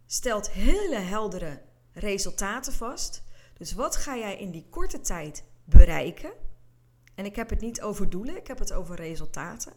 stelt 0.05 0.51
hele 0.51 0.95
heldere 0.95 1.61
resultaten 1.93 2.73
vast. 2.73 3.23
Dus 3.57 3.73
wat 3.73 3.95
ga 3.95 4.17
jij 4.17 4.37
in 4.37 4.51
die 4.51 4.67
korte 4.69 5.01
tijd 5.01 5.43
bereiken? 5.63 6.31
En 7.15 7.25
ik 7.25 7.35
heb 7.35 7.49
het 7.49 7.61
niet 7.61 7.81
over 7.81 8.09
doelen, 8.09 8.37
ik 8.37 8.47
heb 8.47 8.59
het 8.59 8.73
over 8.73 8.95
resultaten. 8.95 9.73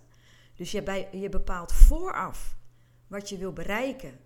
Dus 0.57 0.71
je, 0.71 1.29
bepaalt 1.31 1.73
vooraf 1.73 2.57
wat 3.07 3.29
je 3.29 3.37
wil 3.37 3.53
bereiken 3.53 4.19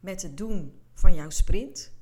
met 0.00 0.22
het 0.22 0.36
doen 0.36 0.80
van 0.94 1.14
jouw 1.14 1.30
sprint. 1.30 1.92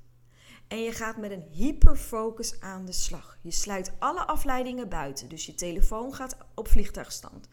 En 0.69 0.83
je 0.83 0.93
gaat 0.93 1.17
met 1.17 1.31
een 1.31 1.47
hyperfocus 1.51 2.61
aan 2.61 2.85
de 2.85 2.93
slag. 2.93 3.39
Je 3.43 3.51
sluit 3.51 3.93
alle 3.99 4.27
afleidingen 4.27 4.89
buiten. 4.89 5.29
Dus 5.29 5.47
je 5.47 5.55
telefoon 5.55 6.15
gaat 6.15 6.37
op 6.55 6.69
vliegtuigstand. 6.69 7.49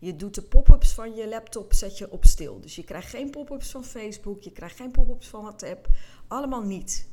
Je 0.00 0.16
doet 0.16 0.34
de 0.34 0.42
pop-ups 0.42 0.92
van 0.92 1.14
je 1.14 1.28
laptop, 1.28 1.72
zet 1.72 1.98
je 1.98 2.10
op 2.10 2.24
stil. 2.24 2.60
Dus 2.60 2.76
je 2.76 2.84
krijgt 2.84 3.08
geen 3.08 3.30
pop-ups 3.30 3.70
van 3.70 3.84
Facebook, 3.84 4.42
je 4.42 4.52
krijgt 4.52 4.76
geen 4.76 4.90
pop-ups 4.90 5.28
van 5.28 5.42
WhatsApp. 5.42 5.88
Allemaal 6.28 6.62
niet. 6.62 7.08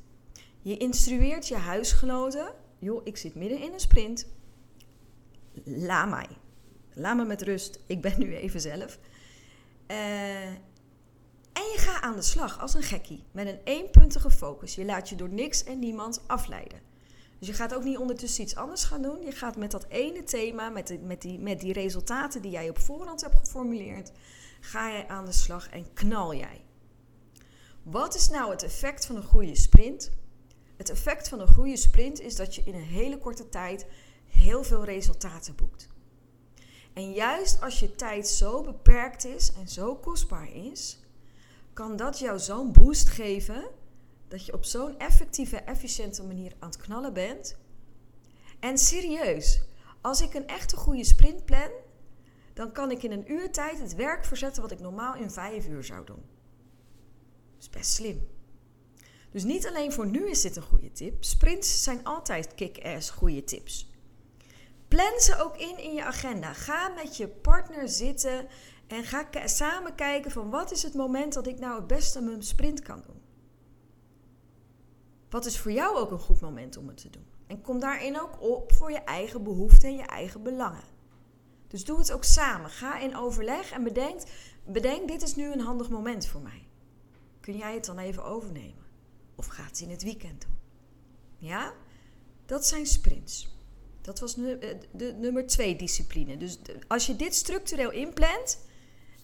Je 0.61 0.77
instrueert 0.77 1.47
je 1.47 1.55
huisgenoten. 1.55 2.53
Joh, 2.79 3.01
ik 3.03 3.17
zit 3.17 3.35
midden 3.35 3.61
in 3.61 3.73
een 3.73 3.79
sprint. 3.79 4.27
Laat 5.63 6.09
mij. 6.09 6.27
Laat 6.93 7.15
me 7.15 7.25
met 7.25 7.41
rust. 7.41 7.79
Ik 7.85 8.01
ben 8.01 8.13
nu 8.17 8.35
even 8.35 8.61
zelf. 8.61 8.99
Uh, 9.87 10.45
en 11.53 11.63
je 11.73 11.77
gaat 11.77 12.01
aan 12.01 12.15
de 12.15 12.21
slag 12.21 12.59
als 12.59 12.73
een 12.73 12.83
gekkie. 12.83 13.23
Met 13.31 13.47
een 13.47 13.59
eenpuntige 13.63 14.31
focus. 14.31 14.75
Je 14.75 14.85
laat 14.85 15.09
je 15.09 15.15
door 15.15 15.29
niks 15.29 15.63
en 15.63 15.79
niemand 15.79 16.23
afleiden. 16.27 16.86
Dus 17.39 17.47
je 17.47 17.53
gaat 17.53 17.75
ook 17.75 17.83
niet 17.83 17.97
ondertussen 17.97 18.43
iets 18.43 18.55
anders 18.55 18.83
gaan 18.83 19.01
doen. 19.01 19.21
Je 19.21 19.31
gaat 19.31 19.55
met 19.55 19.71
dat 19.71 19.85
ene 19.87 20.23
thema, 20.23 20.69
met, 20.69 20.87
de, 20.87 20.99
met, 20.99 21.21
die, 21.21 21.39
met 21.39 21.59
die 21.59 21.73
resultaten 21.73 22.41
die 22.41 22.51
jij 22.51 22.69
op 22.69 22.79
voorhand 22.79 23.21
hebt 23.21 23.35
geformuleerd, 23.35 24.11
ga 24.59 24.91
jij 24.91 25.07
aan 25.07 25.25
de 25.25 25.31
slag 25.31 25.69
en 25.69 25.93
knal 25.93 26.35
jij. 26.35 26.61
Wat 27.83 28.15
is 28.15 28.29
nou 28.29 28.51
het 28.51 28.63
effect 28.63 29.05
van 29.05 29.15
een 29.15 29.23
goede 29.23 29.55
sprint? 29.55 30.11
Het 30.77 30.89
effect 30.89 31.29
van 31.29 31.39
een 31.39 31.53
goede 31.53 31.77
sprint 31.77 32.19
is 32.19 32.35
dat 32.35 32.55
je 32.55 32.61
in 32.65 32.73
een 32.73 32.81
hele 32.81 33.17
korte 33.17 33.49
tijd 33.49 33.85
heel 34.25 34.63
veel 34.63 34.85
resultaten 34.85 35.55
boekt. 35.55 35.87
En 36.93 37.13
juist 37.13 37.61
als 37.61 37.79
je 37.79 37.95
tijd 37.95 38.27
zo 38.27 38.61
beperkt 38.61 39.25
is 39.25 39.53
en 39.53 39.67
zo 39.67 39.95
kostbaar 39.95 40.53
is, 40.53 40.99
kan 41.73 41.95
dat 41.95 42.19
jou 42.19 42.39
zo'n 42.39 42.71
boost 42.71 43.09
geven 43.09 43.63
dat 44.27 44.45
je 44.45 44.53
op 44.53 44.65
zo'n 44.65 44.99
effectieve, 44.99 45.57
efficiënte 45.57 46.23
manier 46.23 46.53
aan 46.59 46.69
het 46.69 46.77
knallen 46.77 47.13
bent. 47.13 47.57
En 48.59 48.77
serieus, 48.77 49.61
als 50.01 50.21
ik 50.21 50.33
een 50.33 50.47
echte 50.47 50.75
goede 50.75 51.03
sprint 51.03 51.45
plan, 51.45 51.71
dan 52.53 52.71
kan 52.71 52.91
ik 52.91 53.03
in 53.03 53.11
een 53.11 53.31
uur 53.31 53.51
tijd 53.51 53.79
het 53.79 53.95
werk 53.95 54.25
verzetten 54.25 54.61
wat 54.61 54.71
ik 54.71 54.79
normaal 54.79 55.15
in 55.15 55.31
vijf 55.31 55.67
uur 55.67 55.83
zou 55.83 56.05
doen. 56.05 56.23
Dat 57.53 57.61
is 57.61 57.69
best 57.69 57.91
slim. 57.91 58.27
Dus 59.31 59.43
niet 59.43 59.67
alleen 59.67 59.91
voor 59.91 60.07
nu 60.07 60.29
is 60.29 60.41
dit 60.41 60.55
een 60.55 60.61
goede 60.61 60.91
tip. 60.91 61.23
Sprints 61.23 61.83
zijn 61.83 62.03
altijd 62.03 62.55
kick-ass 62.55 63.09
goede 63.09 63.43
tips. 63.43 63.91
Plan 64.87 65.19
ze 65.19 65.41
ook 65.41 65.57
in 65.57 65.77
in 65.77 65.93
je 65.93 66.03
agenda. 66.03 66.53
Ga 66.53 66.87
met 66.87 67.17
je 67.17 67.27
partner 67.27 67.89
zitten 67.89 68.47
en 68.87 69.03
ga 69.03 69.27
samen 69.45 69.95
kijken 69.95 70.31
van 70.31 70.49
wat 70.49 70.71
is 70.71 70.83
het 70.83 70.93
moment 70.93 71.33
dat 71.33 71.47
ik 71.47 71.59
nou 71.59 71.75
het 71.75 71.87
beste 71.87 72.21
mijn 72.21 72.43
sprint 72.43 72.81
kan 72.81 73.03
doen. 73.05 73.16
Wat 75.29 75.45
is 75.45 75.59
voor 75.59 75.71
jou 75.71 75.97
ook 75.97 76.11
een 76.11 76.19
goed 76.19 76.41
moment 76.41 76.77
om 76.77 76.87
het 76.87 76.97
te 76.97 77.09
doen? 77.09 77.25
En 77.47 77.61
kom 77.61 77.79
daarin 77.79 78.21
ook 78.21 78.41
op 78.41 78.73
voor 78.73 78.91
je 78.91 78.99
eigen 78.99 79.43
behoeften 79.43 79.89
en 79.89 79.95
je 79.95 80.05
eigen 80.05 80.43
belangen. 80.43 80.83
Dus 81.67 81.85
doe 81.85 81.97
het 81.97 82.11
ook 82.11 82.23
samen. 82.23 82.69
Ga 82.69 82.99
in 82.99 83.15
overleg 83.15 83.71
en 83.71 83.83
bedenk, 83.83 84.21
bedenk 84.65 85.07
dit 85.07 85.21
is 85.21 85.35
nu 85.35 85.51
een 85.51 85.59
handig 85.59 85.89
moment 85.89 86.27
voor 86.27 86.41
mij. 86.41 86.67
Kun 87.39 87.57
jij 87.57 87.73
het 87.73 87.85
dan 87.85 87.97
even 87.97 88.23
overnemen? 88.23 88.85
Of 89.35 89.45
gaat 89.45 89.69
het 89.69 89.79
in 89.79 89.89
het 89.89 90.03
weekend 90.03 90.41
doen? 90.41 90.57
Ja? 91.37 91.73
Dat 92.45 92.65
zijn 92.65 92.85
sprints. 92.85 93.55
Dat 94.01 94.19
was 94.19 94.35
nu, 94.35 94.51
eh, 94.51 94.77
de, 94.91 95.13
nummer 95.13 95.47
twee 95.47 95.75
discipline. 95.75 96.37
Dus 96.37 96.59
als 96.87 97.05
je 97.05 97.15
dit 97.15 97.35
structureel 97.35 97.91
inplant, 97.91 98.65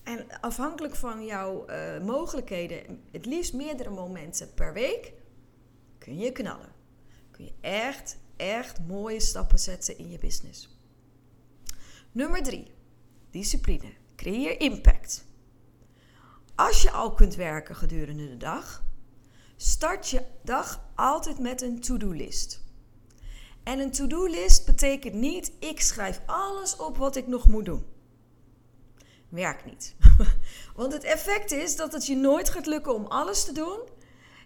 en 0.04 0.42
afhankelijk 0.42 0.96
van 0.96 1.26
jouw 1.26 1.66
uh, 1.70 2.00
mogelijkheden, 2.06 3.04
het 3.12 3.26
liefst 3.26 3.54
meerdere 3.54 3.90
momenten 3.90 4.54
per 4.54 4.74
week, 4.74 5.14
kun 6.04 6.18
je 6.18 6.32
knallen. 6.32 6.72
Kun 7.32 7.46
je 7.46 7.54
echt, 7.62 8.18
echt 8.36 8.80
mooie 8.88 9.20
stappen 9.20 9.60
zetten 9.60 9.98
in 9.98 10.10
je 10.10 10.18
business. 10.18 10.78
Nummer 12.12 12.44
drie, 12.44 12.72
discipline. 13.32 13.94
Creëer 14.16 14.60
impact. 14.60 15.26
Als 16.56 16.82
je 16.82 16.92
al 16.92 17.14
kunt 17.14 17.36
werken 17.36 17.76
gedurende 17.76 18.28
de 18.28 18.38
dag, 18.38 18.84
start 19.56 20.10
je 20.10 20.26
dag 20.44 20.90
altijd 20.96 21.40
met 21.40 21.62
een 21.62 21.82
to-do-list. 21.82 22.64
En 23.64 23.80
een 23.80 23.92
to-do-list 23.92 24.66
betekent 24.66 25.14
niet 25.14 25.52
ik 25.60 25.82
schrijf 25.82 26.22
alles 26.26 26.76
op 26.76 26.98
wat 26.98 27.16
ik 27.16 27.28
nog 27.28 27.48
moet 27.48 27.66
doen. 27.66 27.86
Werkt 29.30 29.66
niet. 29.66 29.96
Want 30.76 30.94
het 30.94 31.04
effect 31.04 31.52
is 31.52 31.76
dat 31.76 31.94
het 31.94 32.06
je 32.06 32.16
nooit 32.16 32.50
gaat 32.50 32.66
lukken 32.66 32.94
om 32.94 33.06
alles 33.06 33.46
te 33.46 33.52
doen. 33.52 33.80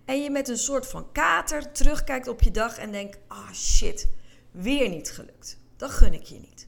En 0.08 0.22
je 0.22 0.30
met 0.30 0.48
een 0.48 0.58
soort 0.58 0.88
van 0.88 1.12
kater 1.12 1.72
terugkijkt 1.72 2.28
op 2.28 2.42
je 2.42 2.52
dag 2.52 2.78
en 2.78 2.92
denkt: 2.92 3.18
ah 3.28 3.38
oh 3.38 3.52
shit, 3.52 4.08
weer 4.52 4.90
niet 4.90 5.12
gelukt. 5.12 5.60
Dat 5.76 5.90
gun 5.92 6.14
ik 6.14 6.24
je 6.24 6.40
niet. 6.40 6.68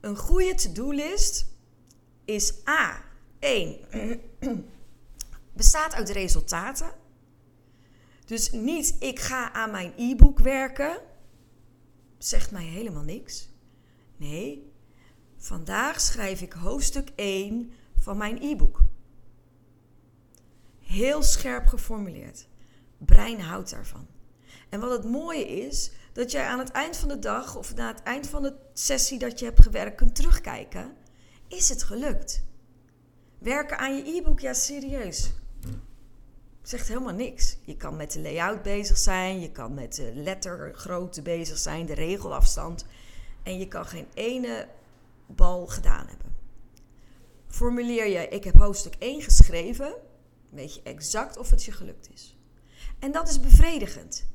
Een 0.00 0.16
goede 0.16 0.54
to-do-list 0.54 1.46
is 2.24 2.66
A. 2.68 3.02
1. 3.38 3.78
bestaat 5.52 5.94
uit 5.94 6.08
resultaten. 6.08 6.92
Dus 8.24 8.50
niet 8.50 8.96
ik 8.98 9.20
ga 9.20 9.52
aan 9.52 9.70
mijn 9.70 9.92
e-book 9.96 10.38
werken. 10.38 10.98
Zegt 12.18 12.50
mij 12.50 12.64
helemaal 12.64 13.02
niks. 13.02 13.48
Nee, 14.16 14.72
vandaag 15.36 16.00
schrijf 16.00 16.40
ik 16.40 16.52
hoofdstuk 16.52 17.12
1 17.14 17.72
van 17.96 18.16
mijn 18.16 18.42
e-book. 18.42 18.82
Heel 20.92 21.22
scherp 21.22 21.66
geformuleerd. 21.66 22.48
Brein 22.98 23.40
houdt 23.40 23.70
daarvan. 23.70 24.06
En 24.68 24.80
wat 24.80 24.90
het 24.90 25.04
mooie 25.04 25.48
is, 25.48 25.90
dat 26.12 26.30
jij 26.30 26.46
aan 26.46 26.58
het 26.58 26.70
eind 26.70 26.96
van 26.96 27.08
de 27.08 27.18
dag 27.18 27.56
of 27.56 27.74
na 27.74 27.88
het 27.88 28.02
eind 28.02 28.26
van 28.26 28.42
de 28.42 28.54
sessie 28.72 29.18
dat 29.18 29.38
je 29.38 29.44
hebt 29.44 29.62
gewerkt 29.62 29.96
kunt 29.96 30.14
terugkijken. 30.14 30.96
Is 31.48 31.68
het 31.68 31.82
gelukt? 31.82 32.44
Werken 33.38 33.78
aan 33.78 33.96
je 33.96 34.16
e-book, 34.16 34.40
ja 34.40 34.52
serieus 34.52 35.32
zegt 36.62 36.88
helemaal 36.88 37.14
niks. 37.14 37.56
Je 37.64 37.76
kan 37.76 37.96
met 37.96 38.12
de 38.12 38.20
layout 38.20 38.62
bezig 38.62 38.98
zijn, 38.98 39.40
je 39.40 39.50
kan 39.50 39.74
met 39.74 39.94
de 39.94 40.12
lettergrootte 40.14 41.22
bezig 41.22 41.58
zijn, 41.58 41.86
de 41.86 41.94
regelafstand. 41.94 42.86
En 43.42 43.58
je 43.58 43.68
kan 43.68 43.86
geen 43.86 44.06
ene 44.14 44.68
bal 45.26 45.66
gedaan 45.66 46.06
hebben. 46.06 46.36
Formuleer 47.48 48.06
je, 48.06 48.28
ik 48.28 48.44
heb 48.44 48.54
hoofdstuk 48.54 48.94
1 48.98 49.22
geschreven, 49.22 49.94
weet 50.52 50.74
je 50.74 50.82
exact 50.82 51.36
of 51.36 51.50
het 51.50 51.64
je 51.64 51.72
gelukt 51.72 52.08
is. 52.12 52.36
En 52.98 53.12
dat 53.12 53.28
is 53.28 53.40
bevredigend. 53.40 54.26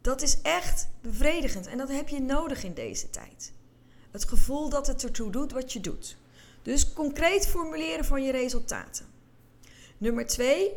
Dat 0.00 0.22
is 0.22 0.40
echt 0.40 0.88
bevredigend 1.00 1.66
en 1.66 1.78
dat 1.78 1.88
heb 1.88 2.08
je 2.08 2.20
nodig 2.20 2.64
in 2.64 2.74
deze 2.74 3.10
tijd. 3.10 3.52
Het 4.10 4.28
gevoel 4.28 4.68
dat 4.68 4.86
het 4.86 5.04
ertoe 5.04 5.30
doet 5.30 5.52
wat 5.52 5.72
je 5.72 5.80
doet. 5.80 6.16
Dus 6.62 6.92
concreet 6.92 7.46
formuleren 7.46 8.04
van 8.04 8.22
je 8.22 8.32
resultaten. 8.32 9.06
Nummer 9.98 10.26
2, 10.26 10.72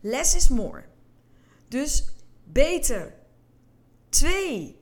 Less 0.00 0.34
is 0.34 0.48
more. 0.48 0.84
Dus 1.68 2.04
beter 2.44 3.14
twee 4.08 4.80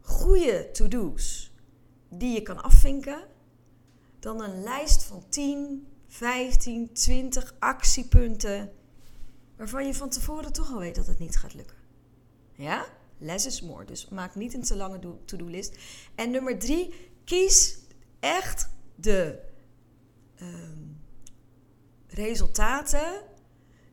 goede 0.00 0.70
to-do's 0.70 1.52
die 2.08 2.32
je 2.34 2.42
kan 2.42 2.62
afvinken 2.62 3.24
dan 4.18 4.42
een 4.42 4.62
lijst 4.62 5.02
van 5.02 5.24
10, 5.28 5.86
15, 6.12 6.92
20 6.92 7.54
actiepunten 7.58 8.72
waarvan 9.56 9.86
je 9.86 9.94
van 9.94 10.08
tevoren 10.10 10.52
toch 10.52 10.72
al 10.72 10.78
weet 10.78 10.94
dat 10.94 11.06
het 11.06 11.18
niet 11.18 11.36
gaat 11.36 11.54
lukken. 11.54 11.76
Ja? 12.52 12.86
Less 13.18 13.46
is 13.46 13.60
more. 13.60 13.84
Dus 13.84 14.08
maak 14.08 14.34
niet 14.34 14.54
een 14.54 14.62
te 14.62 14.76
lange 14.76 14.98
to-do-list. 15.24 15.76
En 16.14 16.30
nummer 16.30 16.58
drie, 16.58 16.94
kies 17.24 17.78
echt 18.20 18.68
de 18.94 19.38
ehm, 20.34 20.86
resultaten 22.08 23.22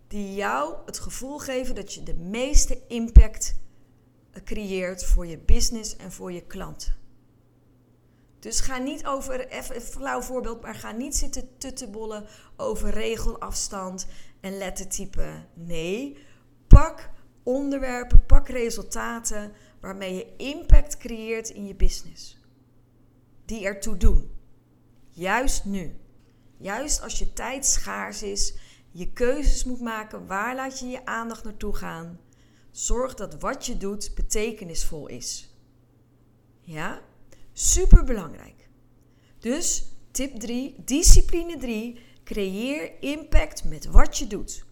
die 0.07 0.33
jou 0.33 0.75
het 0.85 0.99
gevoel 0.99 1.37
geven 1.37 1.75
dat 1.75 1.93
je 1.93 2.03
de 2.03 2.15
meeste 2.15 2.81
impact 2.87 3.55
creëert 4.43 5.05
voor 5.05 5.27
je 5.27 5.37
business 5.37 5.95
en 5.95 6.11
voor 6.11 6.31
je 6.31 6.41
klanten. 6.41 6.98
Dus 8.39 8.59
ga 8.59 8.77
niet 8.77 9.05
over, 9.05 9.47
even 9.47 9.75
een 9.75 9.81
flauw 9.81 10.21
voorbeeld, 10.21 10.61
maar 10.61 10.75
ga 10.75 10.91
niet 10.91 11.15
zitten 11.15 11.57
tuttebollen 11.57 12.25
over 12.57 12.89
regelafstand 12.89 14.07
en 14.39 14.57
lettertype. 14.57 15.45
Nee, 15.53 16.17
pak 16.67 17.09
onderwerpen, 17.43 18.25
pak 18.25 18.47
resultaten 18.47 19.51
waarmee 19.79 20.15
je 20.15 20.35
impact 20.37 20.97
creëert 20.97 21.49
in 21.49 21.67
je 21.67 21.75
business. 21.75 22.37
Die 23.45 23.65
ertoe 23.65 23.97
doen. 23.97 24.31
Juist 25.09 25.65
nu. 25.65 25.99
Juist 26.57 27.01
als 27.01 27.19
je 27.19 27.33
tijd 27.33 27.65
schaars 27.65 28.23
is, 28.23 28.53
je 28.91 29.13
keuzes 29.13 29.63
moet 29.63 29.81
maken, 29.81 30.27
waar 30.27 30.55
laat 30.55 30.79
je 30.79 30.87
je 30.87 31.05
aandacht 31.05 31.43
naartoe 31.43 31.75
gaan. 31.75 32.19
Zorg 32.71 33.15
dat 33.15 33.39
wat 33.39 33.65
je 33.65 33.77
doet 33.77 34.11
betekenisvol 34.15 35.07
is. 35.07 35.53
Ja? 36.61 37.01
Super 37.61 38.03
belangrijk. 38.03 38.69
Dus 39.39 39.85
tip 40.11 40.39
3, 40.39 40.75
discipline 40.85 41.57
3, 41.57 41.99
creëer 42.23 43.01
impact 43.01 43.63
met 43.63 43.85
wat 43.85 44.17
je 44.17 44.27
doet. 44.27 44.65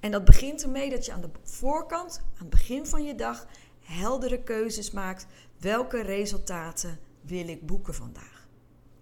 En 0.00 0.10
dat 0.10 0.24
begint 0.24 0.62
ermee 0.62 0.90
dat 0.90 1.06
je 1.06 1.12
aan 1.12 1.20
de 1.20 1.30
voorkant, 1.42 2.20
aan 2.22 2.38
het 2.38 2.50
begin 2.50 2.86
van 2.86 3.04
je 3.04 3.14
dag, 3.14 3.46
heldere 3.80 4.42
keuzes 4.42 4.90
maakt. 4.90 5.26
Welke 5.58 6.02
resultaten 6.02 6.98
wil 7.20 7.48
ik 7.48 7.66
boeken 7.66 7.94
vandaag? 7.94 8.48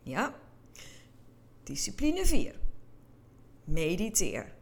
Ja? 0.03 0.35
Discipline 1.63 2.27
4. 2.27 2.59
Mediteer. 3.65 4.55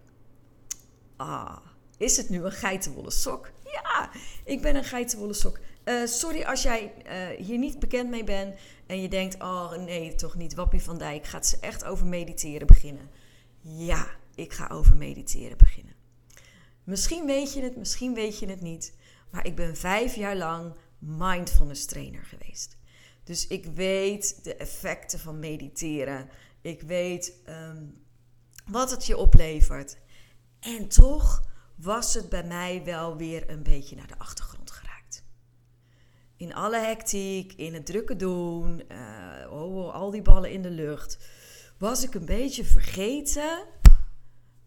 Ah, 1.17 1.57
is 1.97 2.17
het 2.17 2.29
nu 2.29 2.45
een 2.45 2.53
geitenwolle 2.53 3.11
sok? 3.11 3.51
Ja, 3.65 4.11
ik 4.45 4.63
ben 4.63 4.77
een 4.77 4.85
geitenwolle 4.85 5.33
sok. 5.33 5.59
Uh, 5.85 6.07
sorry 6.07 6.43
als 6.43 6.63
jij 6.63 6.93
uh, 7.07 7.47
hier 7.47 7.59
niet 7.59 7.79
bekend 7.79 8.11
mee 8.11 8.25
bent 8.25 8.55
en 8.87 9.03
je 9.03 9.09
denkt: 9.09 9.43
oh 9.43 9.73
nee, 9.73 10.15
toch 10.15 10.35
niet. 10.35 10.55
Wappie 10.55 10.83
van 10.83 10.99
Dijk 10.99 11.27
gaat 11.27 11.47
ze 11.47 11.57
echt 11.61 11.85
over 11.85 12.07
mediteren 12.07 12.67
beginnen. 12.67 13.11
Ja, 13.61 14.07
ik 14.35 14.53
ga 14.53 14.69
over 14.69 14.97
mediteren 14.97 15.59
beginnen. 15.59 15.95
Misschien 16.85 17.27
weet 17.27 17.53
je 17.53 17.63
het, 17.63 17.77
misschien 17.77 18.15
weet 18.15 18.39
je 18.39 18.47
het 18.47 18.61
niet. 18.61 18.95
Maar 19.31 19.47
ik 19.47 19.55
ben 19.55 19.77
vijf 19.77 20.15
jaar 20.15 20.37
lang 20.37 20.75
mindfulness 20.99 21.85
trainer 21.85 22.25
geweest. 22.25 22.77
Dus 23.25 23.47
ik 23.47 23.67
weet 23.67 24.45
de 24.45 24.57
effecten 24.57 25.19
van 25.19 25.39
mediteren. 25.39 26.29
Ik 26.61 26.83
weet 26.83 27.33
um, 27.49 28.05
wat 28.67 28.91
het 28.91 29.07
je 29.07 29.17
oplevert. 29.17 29.99
En 30.61 30.89
toch 30.89 31.43
was 31.75 32.15
het 32.15 32.29
bij 32.29 32.45
mij 32.45 32.85
wel 32.85 33.17
weer 33.17 33.51
een 33.51 33.63
beetje 33.63 33.97
naar 33.97 34.07
de 34.07 34.19
achtergrond. 34.19 34.54
In 36.37 36.55
alle 36.55 36.79
hectiek, 36.79 37.53
in 37.53 37.75
het 37.75 37.87
drukke 37.87 38.17
doen, 38.17 38.83
uh, 38.93 39.53
oh, 39.53 39.95
al 39.95 40.11
die 40.11 40.23
ballen 40.23 40.51
in 40.51 40.63
de 40.63 40.71
lucht, 40.71 41.19
was 41.79 42.05
ik 42.05 42.15
een 42.15 42.25
beetje 42.25 42.65
vergeten 42.65 43.65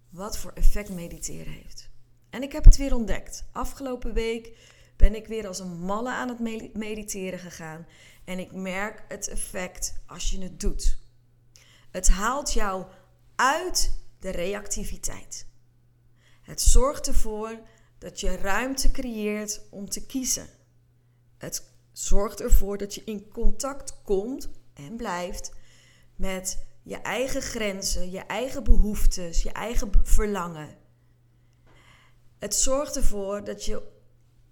wat 0.09 0.37
voor 0.37 0.51
effect 0.51 0.89
mediteren 0.89 1.53
heeft. 1.53 1.89
En 2.29 2.43
ik 2.43 2.51
heb 2.51 2.65
het 2.65 2.77
weer 2.77 2.95
ontdekt. 2.95 3.45
Afgelopen 3.51 4.13
week 4.13 4.57
ben 4.95 5.15
ik 5.15 5.27
weer 5.27 5.47
als 5.47 5.59
een 5.59 5.79
malle 5.79 6.11
aan 6.11 6.29
het 6.29 6.39
mediteren 6.73 7.39
gegaan. 7.39 7.87
En 8.25 8.39
ik 8.39 8.51
merk 8.51 9.05
het 9.07 9.27
effect 9.27 10.03
als 10.07 10.29
je 10.29 10.41
het 10.41 10.59
doet. 10.59 10.97
Het 11.91 12.09
haalt 12.09 12.53
jou 12.53 12.85
uit 13.35 13.99
de 14.19 14.29
reactiviteit. 14.29 15.47
Het 16.41 16.61
zorgt 16.61 17.07
ervoor 17.07 17.59
dat 17.97 18.19
je 18.19 18.35
ruimte 18.35 18.91
creëert 18.91 19.61
om 19.69 19.89
te 19.89 20.05
kiezen. 20.05 20.47
Het 21.37 21.71
zorgt 21.91 22.41
ervoor 22.41 22.77
dat 22.77 22.95
je 22.95 23.03
in 23.03 23.27
contact 23.29 24.01
komt 24.03 24.49
en 24.73 24.95
blijft 24.95 25.51
met 26.15 26.65
je 26.83 26.95
eigen 26.95 27.41
grenzen, 27.41 28.11
je 28.11 28.19
eigen 28.19 28.63
behoeftes, 28.63 29.43
je 29.43 29.51
eigen 29.51 29.91
verlangen. 30.03 30.77
Het 32.37 32.55
zorgt 32.55 32.95
ervoor 32.95 33.43
dat 33.43 33.65
je 33.65 33.95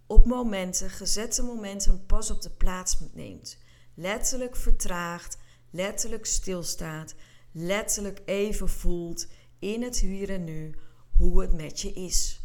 op 0.07 0.25
momenten, 0.25 0.89
gezette 0.89 1.43
momenten, 1.43 2.05
pas 2.05 2.31
op 2.31 2.41
de 2.41 2.49
plaats 2.49 2.97
neemt. 3.13 3.57
Letterlijk 3.93 4.55
vertraagt, 4.55 5.37
letterlijk 5.69 6.25
stilstaat, 6.25 7.15
letterlijk 7.51 8.21
even 8.25 8.69
voelt 8.69 9.27
in 9.59 9.83
het 9.83 9.99
hier 9.99 10.29
en 10.29 10.43
nu 10.43 10.75
hoe 11.17 11.41
het 11.41 11.53
met 11.53 11.81
je 11.81 11.93
is. 11.93 12.39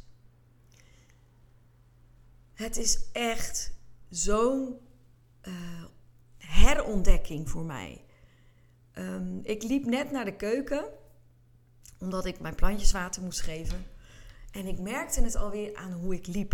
Het 2.54 2.76
is 2.76 2.98
echt 3.12 3.72
zo'n 4.10 4.78
uh, 5.48 5.84
herontdekking 6.36 7.50
voor 7.50 7.64
mij. 7.64 8.04
Um, 8.94 9.40
ik 9.42 9.62
liep 9.62 9.84
net 9.84 10.10
naar 10.10 10.24
de 10.24 10.36
keuken, 10.36 10.84
omdat 11.98 12.24
ik 12.26 12.40
mijn 12.40 12.54
plantjes 12.54 12.92
water 12.92 13.22
moest 13.22 13.40
geven. 13.40 13.86
En 14.50 14.66
ik 14.66 14.78
merkte 14.78 15.22
het 15.22 15.36
alweer 15.36 15.76
aan 15.76 15.92
hoe 15.92 16.14
ik 16.14 16.26
liep. 16.26 16.52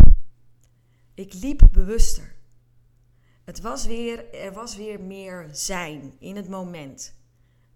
Ik 1.14 1.32
liep 1.32 1.68
bewuster. 1.72 2.34
Het 3.44 3.60
was 3.60 3.86
weer, 3.86 4.34
er 4.34 4.52
was 4.52 4.76
weer 4.76 5.00
meer 5.00 5.48
zijn 5.52 6.14
in 6.18 6.36
het 6.36 6.48
moment. 6.48 7.14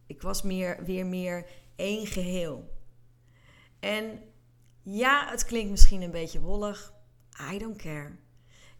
Ik 0.06 0.22
was 0.22 0.42
meer, 0.42 0.84
weer 0.84 1.06
meer 1.06 1.46
één 1.76 2.06
geheel. 2.06 2.78
En 3.78 4.20
ja, 4.82 5.30
het 5.30 5.44
klinkt 5.44 5.70
misschien 5.70 6.02
een 6.02 6.10
beetje 6.10 6.40
wollig. 6.40 6.92
I 7.52 7.58
don't 7.58 7.76
care. 7.76 8.18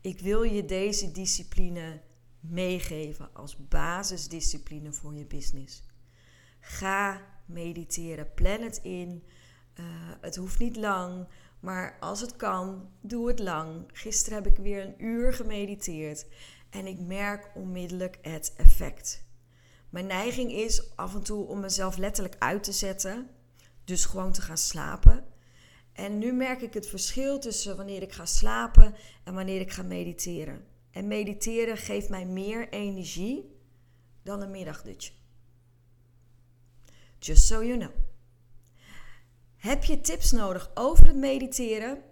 Ik 0.00 0.20
wil 0.20 0.42
je 0.42 0.64
deze 0.64 1.12
discipline 1.12 2.00
meegeven 2.40 3.30
als 3.32 3.68
basisdiscipline 3.68 4.92
voor 4.92 5.14
je 5.14 5.26
business. 5.26 5.82
Ga 6.60 7.20
mediteren. 7.46 8.34
Plan 8.34 8.62
het 8.62 8.80
in. 8.82 9.24
Uh, 9.74 9.84
het 10.20 10.36
hoeft 10.36 10.58
niet 10.58 10.76
lang, 10.76 11.28
maar 11.60 11.96
als 12.00 12.20
het 12.20 12.36
kan, 12.36 12.90
doe 13.00 13.28
het 13.28 13.38
lang. 13.38 13.84
Gisteren 13.92 14.42
heb 14.42 14.52
ik 14.52 14.62
weer 14.62 14.84
een 14.84 15.04
uur 15.04 15.32
gemediteerd 15.32 16.26
en 16.70 16.86
ik 16.86 17.00
merk 17.00 17.50
onmiddellijk 17.54 18.18
het 18.22 18.52
effect. 18.56 19.24
Mijn 19.90 20.06
neiging 20.06 20.52
is 20.52 20.96
af 20.96 21.14
en 21.14 21.22
toe 21.22 21.46
om 21.46 21.60
mezelf 21.60 21.96
letterlijk 21.96 22.36
uit 22.38 22.62
te 22.62 22.72
zetten, 22.72 23.30
dus 23.84 24.04
gewoon 24.04 24.32
te 24.32 24.42
gaan 24.42 24.58
slapen. 24.58 25.24
En 25.92 26.18
nu 26.18 26.32
merk 26.32 26.60
ik 26.60 26.74
het 26.74 26.86
verschil 26.86 27.38
tussen 27.38 27.76
wanneer 27.76 28.02
ik 28.02 28.12
ga 28.12 28.26
slapen 28.26 28.94
en 29.24 29.34
wanneer 29.34 29.60
ik 29.60 29.72
ga 29.72 29.82
mediteren. 29.82 30.64
En 30.90 31.08
mediteren 31.08 31.76
geeft 31.76 32.08
mij 32.08 32.26
meer 32.26 32.68
energie 32.68 33.58
dan 34.22 34.40
een 34.40 34.50
middagdutje. 34.50 35.12
Just 37.18 37.46
so 37.46 37.64
you 37.64 37.78
know. 37.78 37.92
Heb 39.56 39.84
je 39.84 40.00
tips 40.00 40.30
nodig 40.30 40.70
over 40.74 41.06
het 41.06 41.16
mediteren? 41.16 42.02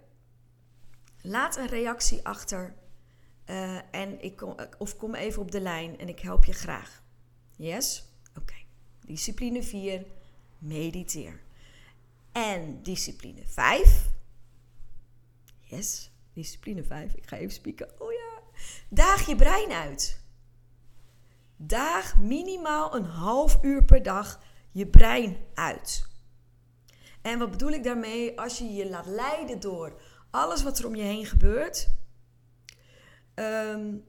Laat 1.21 1.57
een 1.57 1.67
reactie 1.67 2.25
achter. 2.25 2.75
Uh, 3.45 3.77
en 3.91 4.23
ik 4.23 4.35
kom, 4.35 4.55
of 4.77 4.95
kom 4.95 5.15
even 5.15 5.41
op 5.41 5.51
de 5.51 5.61
lijn 5.61 5.99
en 5.99 6.09
ik 6.09 6.19
help 6.19 6.45
je 6.45 6.53
graag. 6.53 7.03
Yes? 7.55 8.03
Oké. 8.37 8.55
Discipline 9.05 9.63
4. 9.63 10.05
Mediteer. 10.57 11.41
En 12.39 12.83
discipline 12.83 13.41
5. 13.45 14.09
Yes, 15.59 16.11
discipline 16.33 16.83
5. 16.83 17.13
Ik 17.13 17.27
ga 17.27 17.37
even 17.37 17.53
spieken. 17.53 18.01
Oh 18.01 18.11
ja. 18.11 18.41
Daag 18.89 19.25
je 19.25 19.35
brein 19.35 19.71
uit. 19.71 20.21
Daag 21.55 22.17
minimaal 22.17 22.95
een 22.95 23.05
half 23.05 23.59
uur 23.61 23.85
per 23.85 24.03
dag 24.03 24.41
je 24.71 24.87
brein 24.87 25.37
uit. 25.53 26.07
En 27.21 27.39
wat 27.39 27.51
bedoel 27.51 27.71
ik 27.71 27.83
daarmee? 27.83 28.39
Als 28.39 28.57
je 28.57 28.73
je 28.73 28.89
laat 28.89 29.05
leiden 29.05 29.59
door 29.59 30.01
alles 30.29 30.63
wat 30.63 30.79
er 30.79 30.85
om 30.85 30.95
je 30.95 31.03
heen 31.03 31.25
gebeurt. 31.25 31.89
Um, 33.35 34.03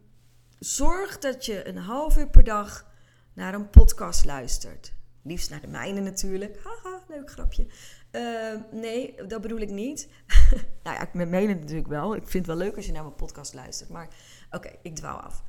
zorg 0.58 1.18
dat 1.18 1.44
je 1.44 1.68
een 1.68 1.78
half 1.78 2.16
uur 2.16 2.28
per 2.28 2.44
dag 2.44 2.92
naar 3.32 3.54
een 3.54 3.70
podcast 3.70 4.24
luistert. 4.24 4.92
Liefst 5.22 5.50
naar 5.50 5.60
de 5.60 5.66
mijne 5.66 6.00
natuurlijk. 6.00 6.60
Haha, 6.64 7.02
leuk 7.08 7.30
grapje. 7.30 7.66
Uh, 8.12 8.54
nee, 8.72 9.14
dat 9.26 9.40
bedoel 9.40 9.58
ik 9.58 9.70
niet. 9.70 10.08
nou 10.84 10.96
ja, 10.96 11.08
met 11.12 11.30
mailen 11.30 11.58
natuurlijk 11.58 11.88
wel. 11.88 12.14
Ik 12.14 12.28
vind 12.28 12.46
het 12.46 12.56
wel 12.56 12.66
leuk 12.66 12.76
als 12.76 12.86
je 12.86 12.92
naar 12.92 13.02
mijn 13.02 13.14
podcast 13.14 13.54
luistert. 13.54 13.90
Maar 13.90 14.08
oké, 14.50 14.70
ik 14.82 14.96
dwaal 14.96 15.20
af. 15.20 15.42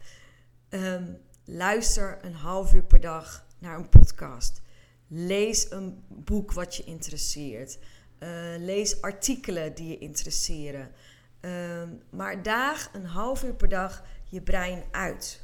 Um, 0.69 1.17
luister 1.45 2.17
een 2.21 2.34
half 2.34 2.74
uur 2.74 2.84
per 2.84 3.00
dag 3.00 3.45
naar 3.60 3.78
een 3.78 3.89
podcast. 3.89 4.62
Lees 5.08 5.71
een 5.71 6.04
boek 6.08 6.52
wat 6.52 6.76
je 6.76 6.84
interesseert. 6.84 7.80
Uh, 8.19 8.30
lees 8.58 9.02
artikelen 9.02 9.76
die 9.76 9.88
je 9.88 9.97
interesseren. 9.97 10.91
Ehm, 11.39 11.89
maar 12.10 12.43
daag 12.43 12.89
een 12.93 13.06
half 13.06 13.43
uur 13.43 13.54
per 13.54 13.69
dag 13.69 14.04
je 14.24 14.41
brein 14.41 14.84
uit. 14.91 15.41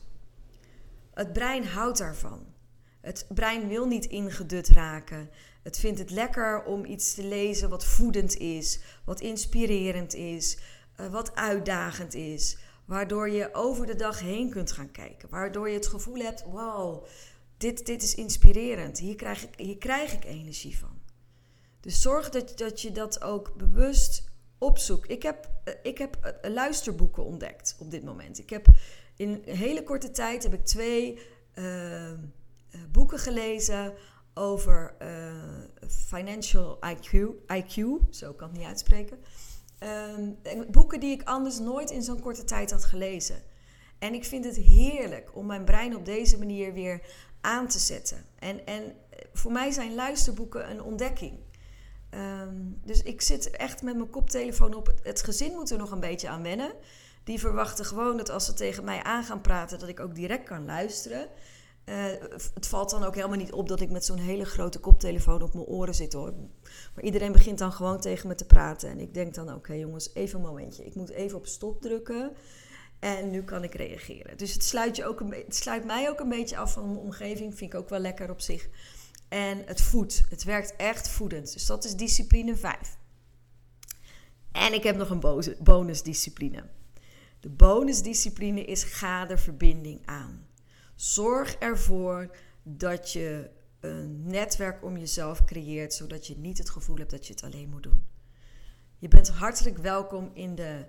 Het 1.13 1.33
brein 1.33 1.65
houdt 1.65 1.97
daarvan. 1.97 2.45
Het 3.01 3.25
brein 3.29 3.67
wil 3.67 3.87
niet 3.87 4.05
ingedut 4.05 4.67
raken. 4.67 5.29
Het 5.67 5.79
vindt 5.79 5.99
het 5.99 6.11
lekker 6.11 6.63
om 6.63 6.85
iets 6.85 7.13
te 7.13 7.23
lezen 7.23 7.69
wat 7.69 7.85
voedend 7.85 8.37
is, 8.37 8.79
wat 9.05 9.21
inspirerend 9.21 10.13
is, 10.13 10.57
uh, 10.99 11.07
wat 11.07 11.35
uitdagend 11.35 12.13
is. 12.13 12.57
Waardoor 12.85 13.29
je 13.29 13.53
over 13.53 13.85
de 13.85 13.95
dag 13.95 14.19
heen 14.19 14.49
kunt 14.49 14.71
gaan 14.71 14.91
kijken. 14.91 15.29
Waardoor 15.29 15.69
je 15.69 15.75
het 15.75 15.87
gevoel 15.87 16.15
hebt: 16.15 16.43
wow, 16.43 17.05
dit, 17.57 17.85
dit 17.85 18.03
is 18.03 18.15
inspirerend. 18.15 18.99
Hier 18.99 19.15
krijg, 19.15 19.43
ik, 19.43 19.59
hier 19.59 19.77
krijg 19.77 20.13
ik 20.13 20.25
energie 20.25 20.77
van. 20.77 21.01
Dus 21.79 22.01
zorg 22.01 22.29
dat, 22.29 22.57
dat 22.57 22.81
je 22.81 22.91
dat 22.91 23.21
ook 23.21 23.55
bewust 23.55 24.23
opzoekt. 24.57 25.11
Ik 25.11 25.23
heb, 25.23 25.49
eh, 25.63 25.73
ik 25.83 25.97
heb 25.97 26.15
eh, 26.15 26.51
luisterboeken 26.51 27.25
ontdekt 27.25 27.75
op 27.79 27.91
dit 27.91 28.03
moment. 28.03 28.39
Ik 28.39 28.49
heb 28.49 28.67
in 29.15 29.43
een 29.45 29.55
hele 29.55 29.83
korte 29.83 30.11
tijd 30.11 30.43
heb 30.43 30.53
ik 30.53 30.65
twee 30.65 31.19
uh, 31.55 32.11
boeken 32.91 33.19
gelezen 33.19 33.93
over 34.37 34.95
uh, 35.01 35.87
financial 35.87 36.79
IQ, 36.85 37.11
IQ. 37.47 37.83
Zo 38.09 38.33
kan 38.33 38.49
het 38.49 38.57
niet 38.57 38.67
uitspreken. 38.67 39.17
Um, 39.83 40.37
boeken 40.71 40.99
die 40.99 41.11
ik 41.11 41.23
anders 41.23 41.59
nooit 41.59 41.91
in 41.91 42.03
zo'n 42.03 42.19
korte 42.19 42.43
tijd 42.43 42.71
had 42.71 42.85
gelezen. 42.85 43.43
En 43.99 44.13
ik 44.13 44.25
vind 44.25 44.45
het 44.45 44.55
heerlijk 44.55 45.35
om 45.35 45.45
mijn 45.45 45.65
brein 45.65 45.95
op 45.95 46.05
deze 46.05 46.37
manier 46.37 46.73
weer 46.73 47.01
aan 47.41 47.67
te 47.67 47.79
zetten. 47.79 48.25
En, 48.39 48.65
en 48.65 48.95
voor 49.33 49.51
mij 49.51 49.71
zijn 49.71 49.95
luisterboeken 49.95 50.69
een 50.69 50.81
ontdekking. 50.81 51.39
Um, 52.11 52.79
dus 52.85 53.03
ik 53.03 53.21
zit 53.21 53.49
echt 53.49 53.81
met 53.81 53.95
mijn 53.95 54.09
koptelefoon 54.09 54.73
op. 54.73 54.93
Het 55.03 55.23
gezin 55.23 55.51
moet 55.51 55.71
er 55.71 55.77
nog 55.77 55.91
een 55.91 55.99
beetje 55.99 56.29
aan 56.29 56.43
wennen. 56.43 56.73
Die 57.23 57.39
verwachten 57.39 57.85
gewoon 57.85 58.17
dat 58.17 58.29
als 58.29 58.45
ze 58.45 58.53
tegen 58.53 58.83
mij 58.83 59.03
aan 59.03 59.23
gaan 59.23 59.41
praten, 59.41 59.79
dat 59.79 59.89
ik 59.89 59.99
ook 59.99 60.15
direct 60.15 60.43
kan 60.43 60.65
luisteren. 60.65 61.29
Uh, 61.89 62.05
het 62.53 62.67
valt 62.67 62.89
dan 62.89 63.03
ook 63.03 63.15
helemaal 63.15 63.37
niet 63.37 63.51
op 63.51 63.67
dat 63.67 63.81
ik 63.81 63.89
met 63.89 64.05
zo'n 64.05 64.17
hele 64.17 64.45
grote 64.45 64.79
koptelefoon 64.79 65.41
op 65.41 65.53
mijn 65.53 65.65
oren 65.65 65.95
zit 65.95 66.13
hoor. 66.13 66.33
Maar 66.95 67.03
iedereen 67.03 67.31
begint 67.31 67.57
dan 67.57 67.71
gewoon 67.71 67.99
tegen 67.99 68.27
me 68.27 68.35
te 68.35 68.45
praten. 68.45 68.89
En 68.89 68.99
ik 68.99 69.13
denk 69.13 69.33
dan, 69.33 69.53
oké 69.53 69.73
jongens, 69.73 70.13
even 70.13 70.39
een 70.39 70.45
momentje. 70.45 70.85
Ik 70.85 70.95
moet 70.95 71.09
even 71.09 71.37
op 71.37 71.47
stop 71.47 71.81
drukken. 71.81 72.31
En 72.99 73.29
nu 73.29 73.43
kan 73.43 73.63
ik 73.63 73.75
reageren. 73.75 74.37
Dus 74.37 74.53
het 74.53 74.63
sluit, 74.63 74.95
je 74.95 75.05
ook 75.05 75.23
het 75.29 75.55
sluit 75.55 75.85
mij 75.85 76.09
ook 76.09 76.19
een 76.19 76.29
beetje 76.29 76.57
af 76.57 76.73
van 76.73 76.85
mijn 76.85 76.99
omgeving. 76.99 77.57
Vind 77.57 77.73
ik 77.73 77.79
ook 77.79 77.89
wel 77.89 77.99
lekker 77.99 78.29
op 78.29 78.41
zich. 78.41 78.69
En 79.27 79.63
het 79.65 79.81
voedt. 79.81 80.23
Het 80.29 80.43
werkt 80.43 80.75
echt 80.75 81.09
voedend. 81.09 81.53
Dus 81.53 81.65
dat 81.65 81.83
is 81.83 81.95
discipline 81.95 82.55
5. 82.55 82.97
En 84.51 84.73
ik 84.73 84.83
heb 84.83 84.95
nog 84.95 85.09
een 85.09 85.43
bonusdiscipline. 85.59 86.63
De 87.39 87.49
bonusdiscipline 87.49 88.65
is 88.65 88.83
ga 88.83 89.37
verbinding 89.37 90.01
aan. 90.05 90.46
Zorg 90.97 91.55
ervoor 91.55 92.35
dat 92.63 93.11
je 93.11 93.49
een 93.79 94.27
netwerk 94.27 94.83
om 94.83 94.97
jezelf 94.97 95.45
creëert, 95.45 95.93
zodat 95.93 96.27
je 96.27 96.37
niet 96.37 96.57
het 96.57 96.69
gevoel 96.69 96.97
hebt 96.97 97.11
dat 97.11 97.27
je 97.27 97.33
het 97.33 97.43
alleen 97.43 97.69
moet 97.69 97.83
doen. 97.83 98.05
Je 98.97 99.07
bent 99.07 99.29
hartelijk 99.29 99.77
welkom 99.77 100.31
in 100.33 100.55
de 100.55 100.85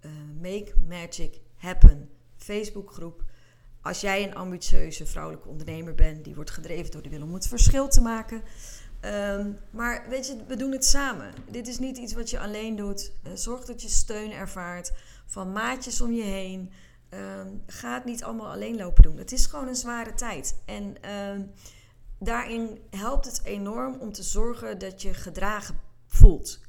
uh, 0.00 0.10
Make 0.40 0.72
Magic 0.88 1.40
Happen 1.56 2.10
Facebookgroep. 2.36 3.24
Als 3.82 4.00
jij 4.00 4.22
een 4.22 4.34
ambitieuze 4.34 5.06
vrouwelijke 5.06 5.48
ondernemer 5.48 5.94
bent, 5.94 6.24
die 6.24 6.34
wordt 6.34 6.50
gedreven 6.50 6.90
door 6.90 7.02
de 7.02 7.08
wil 7.08 7.22
om 7.22 7.34
het 7.34 7.48
verschil 7.48 7.88
te 7.88 8.00
maken. 8.00 8.42
Um, 9.00 9.56
maar 9.70 10.08
weet 10.08 10.26
je, 10.26 10.36
we 10.46 10.56
doen 10.56 10.72
het 10.72 10.84
samen. 10.84 11.34
Dit 11.50 11.68
is 11.68 11.78
niet 11.78 11.96
iets 11.96 12.12
wat 12.12 12.30
je 12.30 12.40
alleen 12.40 12.76
doet. 12.76 13.12
Uh, 13.26 13.32
zorg 13.34 13.64
dat 13.64 13.82
je 13.82 13.88
steun 13.88 14.32
ervaart 14.32 14.92
van 15.26 15.52
maatjes 15.52 16.00
om 16.00 16.12
je 16.12 16.22
heen. 16.22 16.72
Um, 17.10 17.62
ga 17.66 17.94
het 17.94 18.04
niet 18.04 18.24
allemaal 18.24 18.50
alleen 18.50 18.76
lopen 18.76 19.02
doen. 19.02 19.16
Het 19.16 19.32
is 19.32 19.46
gewoon 19.46 19.68
een 19.68 19.76
zware 19.76 20.14
tijd. 20.14 20.62
En 20.64 20.94
uh, 21.04 21.44
daarin 22.18 22.78
helpt 22.90 23.26
het 23.26 23.40
enorm 23.44 23.94
om 24.00 24.12
te 24.12 24.22
zorgen 24.22 24.78
dat 24.78 25.02
je 25.02 25.14
gedragen 25.14 25.80
voelt. 26.06 26.60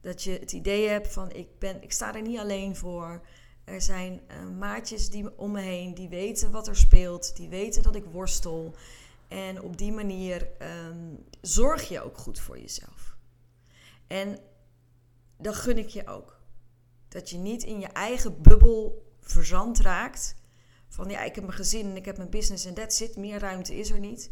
Dat 0.00 0.22
je 0.22 0.30
het 0.30 0.52
idee 0.52 0.88
hebt 0.88 1.12
van 1.12 1.32
ik, 1.32 1.58
ben, 1.58 1.82
ik 1.82 1.92
sta 1.92 2.14
er 2.14 2.22
niet 2.22 2.38
alleen 2.38 2.76
voor. 2.76 3.26
Er 3.64 3.80
zijn 3.80 4.20
uh, 4.30 4.58
maatjes 4.58 5.10
die 5.10 5.38
om 5.38 5.50
me 5.50 5.60
heen 5.60 5.94
die 5.94 6.08
weten 6.08 6.50
wat 6.50 6.68
er 6.68 6.76
speelt. 6.76 7.36
Die 7.36 7.48
weten 7.48 7.82
dat 7.82 7.94
ik 7.94 8.04
worstel. 8.04 8.74
En 9.28 9.62
op 9.62 9.78
die 9.78 9.92
manier 9.92 10.48
um, 10.88 11.24
zorg 11.40 11.88
je 11.88 12.02
ook 12.02 12.18
goed 12.18 12.40
voor 12.40 12.58
jezelf. 12.58 13.16
En 14.06 14.38
dat 15.36 15.54
gun 15.54 15.78
ik 15.78 15.88
je 15.88 16.06
ook. 16.06 16.40
Dat 17.08 17.30
je 17.30 17.38
niet 17.38 17.62
in 17.62 17.80
je 17.80 17.86
eigen 17.86 18.42
bubbel 18.42 19.08
verzand 19.30 19.80
raakt. 19.80 20.34
Van 20.88 21.08
ja, 21.08 21.22
ik 21.22 21.34
heb 21.34 21.44
mijn 21.44 21.56
gezin 21.56 21.86
en 21.86 21.96
ik 21.96 22.04
heb 22.04 22.16
mijn 22.16 22.30
business 22.30 22.64
en 22.64 22.74
dat 22.74 22.94
zit. 22.94 23.16
Meer 23.16 23.38
ruimte 23.38 23.74
is 23.74 23.90
er 23.90 23.98
niet. 23.98 24.30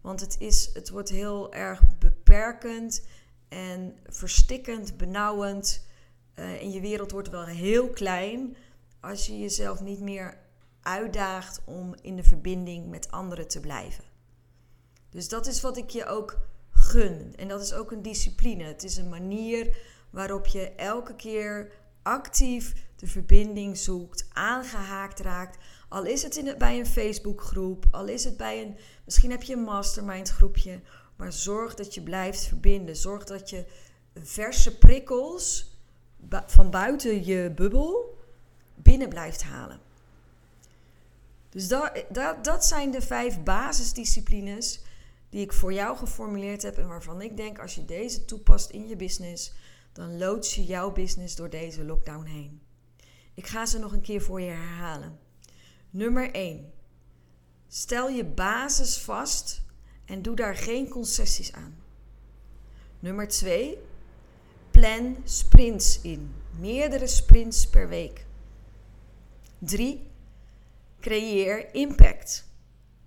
Want 0.00 0.20
het, 0.20 0.36
is, 0.38 0.70
het 0.72 0.90
wordt 0.90 1.08
heel 1.08 1.52
erg 1.52 1.80
beperkend 1.98 3.06
en 3.48 3.96
verstikkend, 4.06 4.96
benauwend. 4.96 5.86
Uh, 6.34 6.62
en 6.62 6.70
je 6.70 6.80
wereld 6.80 7.10
wordt 7.10 7.28
wel 7.28 7.44
heel 7.44 7.90
klein 7.90 8.56
als 9.00 9.26
je 9.26 9.38
jezelf 9.38 9.80
niet 9.80 10.00
meer 10.00 10.38
uitdaagt 10.80 11.60
om 11.64 11.94
in 12.02 12.16
de 12.16 12.24
verbinding 12.24 12.88
met 12.88 13.10
anderen 13.10 13.48
te 13.48 13.60
blijven. 13.60 14.04
Dus 15.10 15.28
dat 15.28 15.46
is 15.46 15.60
wat 15.60 15.76
ik 15.76 15.90
je 15.90 16.06
ook 16.06 16.38
gun. 16.70 17.32
En 17.36 17.48
dat 17.48 17.62
is 17.62 17.72
ook 17.72 17.92
een 17.92 18.02
discipline. 18.02 18.64
Het 18.64 18.82
is 18.82 18.96
een 18.96 19.08
manier 19.08 19.76
waarop 20.10 20.46
je 20.46 20.70
elke 20.70 21.14
keer 21.14 21.72
actief 22.04 22.74
de 22.96 23.06
verbinding 23.06 23.78
zoekt, 23.78 24.26
aangehaakt 24.32 25.20
raakt. 25.20 25.58
Al 25.88 26.04
is 26.04 26.22
het 26.22 26.36
in, 26.36 26.54
bij 26.58 26.78
een 26.78 26.86
Facebookgroep, 26.86 27.86
al 27.90 28.06
is 28.06 28.24
het 28.24 28.36
bij 28.36 28.62
een, 28.62 28.76
misschien 29.04 29.30
heb 29.30 29.42
je 29.42 29.54
een 29.54 29.62
mastermind 29.62 30.28
groepje. 30.28 30.80
Maar 31.16 31.32
zorg 31.32 31.74
dat 31.74 31.94
je 31.94 32.02
blijft 32.02 32.46
verbinden. 32.46 32.96
Zorg 32.96 33.24
dat 33.24 33.50
je 33.50 33.64
verse 34.22 34.78
prikkels 34.78 35.72
van 36.46 36.70
buiten 36.70 37.24
je 37.24 37.52
bubbel 37.54 38.18
binnen 38.74 39.08
blijft 39.08 39.42
halen. 39.42 39.80
Dus 41.50 41.68
dat, 41.68 42.04
dat, 42.08 42.44
dat 42.44 42.64
zijn 42.64 42.90
de 42.90 43.00
vijf 43.00 43.42
basisdisciplines 43.42 44.80
die 45.30 45.42
ik 45.42 45.52
voor 45.52 45.72
jou 45.72 45.96
geformuleerd 45.96 46.62
heb 46.62 46.78
en 46.78 46.88
waarvan 46.88 47.22
ik 47.22 47.36
denk 47.36 47.58
als 47.58 47.74
je 47.74 47.84
deze 47.84 48.24
toepast 48.24 48.70
in 48.70 48.88
je 48.88 48.96
business, 48.96 49.52
dan 49.94 50.18
loods 50.18 50.54
je 50.54 50.64
jouw 50.64 50.92
business 50.92 51.36
door 51.36 51.50
deze 51.50 51.84
lockdown 51.84 52.24
heen. 52.24 52.60
Ik 53.34 53.46
ga 53.46 53.66
ze 53.66 53.78
nog 53.78 53.92
een 53.92 54.00
keer 54.00 54.22
voor 54.22 54.40
je 54.40 54.50
herhalen. 54.50 55.18
Nummer 55.90 56.30
1. 56.30 56.72
Stel 57.68 58.08
je 58.08 58.24
basis 58.24 58.98
vast 58.98 59.62
en 60.04 60.22
doe 60.22 60.36
daar 60.36 60.56
geen 60.56 60.88
concessies 60.88 61.52
aan. 61.52 61.76
Nummer 62.98 63.28
2. 63.28 63.78
Plan 64.70 65.16
sprints 65.24 66.00
in. 66.00 66.34
Meerdere 66.58 67.06
sprints 67.06 67.68
per 67.68 67.88
week. 67.88 68.26
3. 69.58 70.06
Creëer 71.00 71.74
impact. 71.74 72.48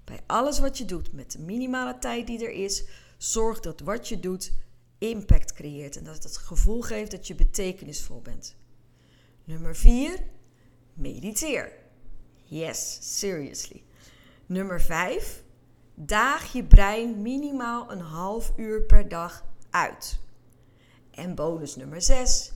Bij 0.03 0.19
alles 0.25 0.59
wat 0.59 0.77
je 0.77 0.85
doet, 0.85 1.13
met 1.13 1.31
de 1.31 1.39
minimale 1.39 1.99
tijd 1.99 2.27
die 2.27 2.45
er 2.45 2.51
is, 2.51 2.83
zorg 3.17 3.59
dat 3.59 3.79
wat 3.79 4.07
je 4.07 4.19
doet 4.19 4.51
impact 4.97 5.53
creëert 5.53 5.97
en 5.97 6.03
dat 6.03 6.13
het 6.13 6.23
het 6.23 6.37
gevoel 6.37 6.81
geeft 6.81 7.11
dat 7.11 7.27
je 7.27 7.35
betekenisvol 7.35 8.21
bent. 8.21 8.55
Nummer 9.43 9.75
4. 9.75 10.23
Mediteer. 10.93 11.71
Yes, 12.43 12.97
seriously. 13.19 13.83
Nummer 14.45 14.81
5. 14.81 15.43
Daag 15.95 16.53
je 16.53 16.63
brein 16.63 17.21
minimaal 17.21 17.91
een 17.91 17.99
half 17.99 18.53
uur 18.57 18.81
per 18.81 19.09
dag 19.09 19.45
uit. 19.69 20.19
En 21.11 21.35
bonus 21.35 21.75
nummer 21.75 22.01
6. 22.01 22.53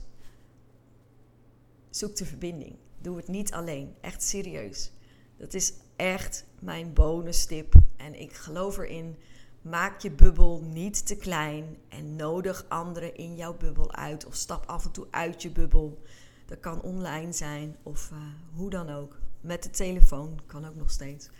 Zoek 1.90 2.16
de 2.16 2.24
verbinding. 2.24 2.76
Doe 2.98 3.16
het 3.16 3.28
niet 3.28 3.52
alleen. 3.52 3.94
Echt 4.00 4.22
serieus. 4.22 4.92
Dat 5.36 5.54
is 5.54 5.72
echt 5.96 6.44
mijn 6.60 6.92
bonus 6.92 7.46
tip. 7.46 7.74
En 7.96 8.20
ik 8.20 8.32
geloof 8.32 8.78
erin. 8.78 9.16
Maak 9.62 10.00
je 10.00 10.10
bubbel 10.10 10.60
niet 10.62 11.06
te 11.06 11.16
klein 11.16 11.76
en 11.88 12.16
nodig 12.16 12.64
anderen 12.68 13.16
in 13.16 13.36
jouw 13.36 13.56
bubbel 13.56 13.92
uit. 13.92 14.26
Of 14.26 14.34
stap 14.34 14.66
af 14.66 14.84
en 14.84 14.90
toe 14.90 15.06
uit 15.10 15.42
je 15.42 15.50
bubbel. 15.50 16.02
Dat 16.46 16.60
kan 16.60 16.82
online 16.82 17.32
zijn 17.32 17.76
of 17.82 18.10
uh, 18.12 18.18
hoe 18.54 18.70
dan 18.70 18.90
ook. 18.90 19.20
Met 19.40 19.62
de 19.62 19.70
telefoon 19.70 20.40
kan 20.46 20.66
ook 20.66 20.74
nog 20.74 20.90
steeds. 20.90 21.30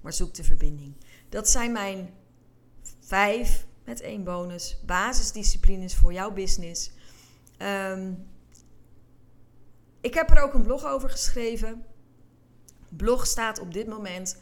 Maar 0.00 0.12
zoek 0.12 0.34
de 0.34 0.44
verbinding. 0.44 0.94
Dat 1.28 1.48
zijn 1.48 1.72
mijn 1.72 2.10
vijf 3.00 3.66
met 3.84 4.00
één 4.00 4.24
bonus 4.24 4.78
basisdisciplines 4.86 5.96
voor 5.96 6.12
jouw 6.12 6.32
business. 6.32 6.90
Um, 7.58 8.26
ik 10.00 10.14
heb 10.14 10.30
er 10.30 10.42
ook 10.42 10.54
een 10.54 10.62
blog 10.62 10.84
over 10.84 11.10
geschreven. 11.10 11.84
Blog 12.88 13.26
staat 13.26 13.60
op 13.60 13.72
dit 13.72 13.86
moment 13.86 14.36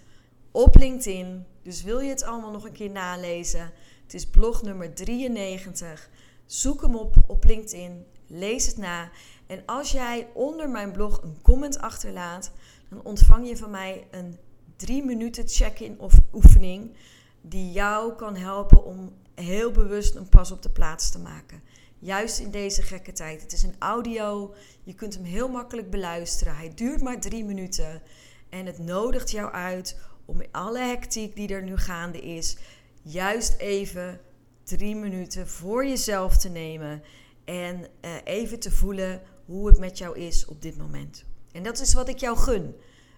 op 0.51 0.77
LinkedIn. 0.77 1.47
Dus 1.63 1.83
wil 1.83 2.01
je 2.01 2.11
het 2.11 2.23
allemaal 2.23 2.51
nog 2.51 2.65
een 2.65 2.73
keer 2.73 2.91
nalezen? 2.91 3.73
Het 4.03 4.15
is 4.15 4.27
blog 4.27 4.63
nummer 4.63 4.95
93. 4.95 6.11
Zoek 6.47 6.83
hem 6.83 6.97
op 6.97 7.17
op 7.27 7.45
LinkedIn. 7.45 8.07
lees 8.27 8.67
het 8.67 8.77
na. 8.77 9.11
En 9.47 9.63
als 9.67 9.93
jij 9.93 10.29
onder 10.35 10.69
mijn 10.71 10.93
blog 10.93 11.23
een 11.23 11.39
comment 11.43 11.79
achterlaat, 11.79 12.53
dan 12.89 13.03
ontvang 13.03 13.49
je 13.49 13.57
van 13.57 13.71
mij 13.71 14.07
een 14.11 14.39
drie 14.77 15.05
minuten 15.05 15.49
check-in 15.49 16.01
of 16.01 16.15
oefening 16.33 16.97
die 17.41 17.73
jou 17.73 18.15
kan 18.15 18.37
helpen 18.37 18.85
om 18.85 19.13
heel 19.35 19.71
bewust 19.71 20.15
een 20.15 20.29
pas 20.29 20.51
op 20.51 20.63
de 20.63 20.71
plaats 20.71 21.11
te 21.11 21.19
maken. 21.19 21.63
Juist 21.99 22.39
in 22.39 22.51
deze 22.51 22.83
gekke 22.83 23.13
tijd. 23.13 23.43
Het 23.43 23.53
is 23.53 23.63
een 23.63 23.75
audio, 23.79 24.55
je 24.83 24.95
kunt 24.95 25.15
hem 25.15 25.25
heel 25.25 25.49
makkelijk 25.49 25.91
beluisteren. 25.91 26.57
Hij 26.57 26.73
duurt 26.75 27.03
maar 27.03 27.21
drie 27.21 27.45
minuten 27.45 28.03
en 28.49 28.67
het 28.67 28.79
nodigt 28.79 29.31
jou 29.31 29.53
uit 29.53 29.97
om 30.31 30.43
alle 30.51 30.79
hectiek 30.79 31.37
die 31.37 31.49
er 31.49 31.63
nu 31.63 31.77
gaande 31.77 32.21
is, 32.21 32.57
juist 33.03 33.59
even 33.59 34.21
drie 34.65 34.97
minuten 34.97 35.49
voor 35.49 35.87
jezelf 35.87 36.37
te 36.37 36.49
nemen 36.49 37.03
en 37.45 37.87
uh, 38.05 38.11
even 38.25 38.59
te 38.59 38.71
voelen 38.71 39.23
hoe 39.45 39.67
het 39.67 39.79
met 39.79 39.99
jou 39.99 40.19
is 40.19 40.47
op 40.47 40.63
dit 40.63 40.77
moment. 40.77 41.25
En 41.53 41.63
dat 41.63 41.81
is 41.81 41.95
wat 41.95 42.09
ik 42.09 42.19
jou 42.19 42.37
gun. 42.37 42.75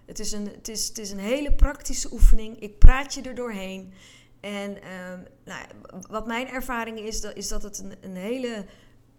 Het 0.06 0.18
is 0.18 0.32
een, 0.32 0.46
het 0.46 0.68
is, 0.68 0.88
het 0.88 0.98
is 0.98 1.10
een 1.10 1.18
hele 1.18 1.52
praktische 1.52 2.12
oefening. 2.12 2.60
Ik 2.60 2.78
praat 2.78 3.14
je 3.14 3.22
er 3.22 3.34
doorheen. 3.34 3.92
En 4.40 4.70
uh, 4.70 5.18
nou, 5.44 5.66
wat 6.08 6.26
mijn 6.26 6.48
ervaring 6.48 6.98
is, 6.98 7.20
is 7.20 7.48
dat 7.48 7.62
het 7.62 7.78
een, 7.78 7.94
een 8.00 8.16
hele 8.16 8.64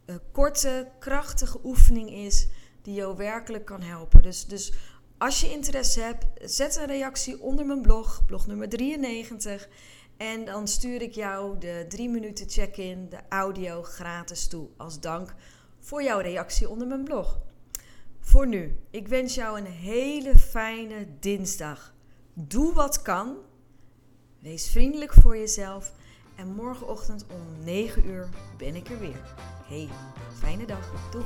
uh, 0.06 0.16
korte, 0.32 0.88
krachtige 1.00 1.60
oefening 1.64 2.10
is 2.12 2.48
die 2.82 2.94
jou 2.94 3.18
werkelijk 3.18 3.66
kan 3.66 3.82
helpen. 3.82 4.22
Dus, 4.22 4.46
dus 4.46 4.74
als 5.24 5.42
je 5.42 5.52
interesse 5.52 6.00
hebt, 6.02 6.26
zet 6.42 6.76
een 6.76 6.86
reactie 6.86 7.42
onder 7.42 7.66
mijn 7.66 7.82
blog, 7.82 8.26
blog 8.26 8.48
nummer 8.48 8.70
93. 8.70 9.70
En 10.18 10.46
dan 10.46 10.68
stuur 10.68 11.02
ik 11.02 11.14
jou 11.14 11.60
de 11.60 11.86
3 11.90 12.10
minuten 12.10 12.50
check-in, 12.50 13.10
de 13.10 13.18
audio 13.30 13.84
gratis 13.84 14.48
toe 14.48 14.68
als 14.78 15.00
dank 15.00 15.34
voor 15.80 16.04
jouw 16.04 16.20
reactie 16.20 16.70
onder 16.70 16.88
mijn 16.88 17.04
blog. 17.04 17.40
Voor 18.20 18.48
nu, 18.48 18.76
ik 18.90 19.08
wens 19.08 19.36
jou 19.36 19.60
een 19.60 19.66
hele 19.66 20.38
fijne 20.38 21.08
dinsdag. 21.20 21.94
Doe 22.34 22.74
wat 22.74 23.02
kan. 23.02 23.38
Wees 24.40 24.70
vriendelijk 24.70 25.14
voor 25.14 25.38
jezelf. 25.38 25.94
En 26.36 26.48
morgenochtend 26.48 27.26
om 27.32 27.64
9 27.64 28.06
uur 28.06 28.30
ben 28.58 28.76
ik 28.76 28.90
er 28.90 29.00
weer. 29.00 29.36
Hey, 29.68 29.90
fijne 30.40 30.66
dag. 30.66 31.12
Doei. 31.12 31.26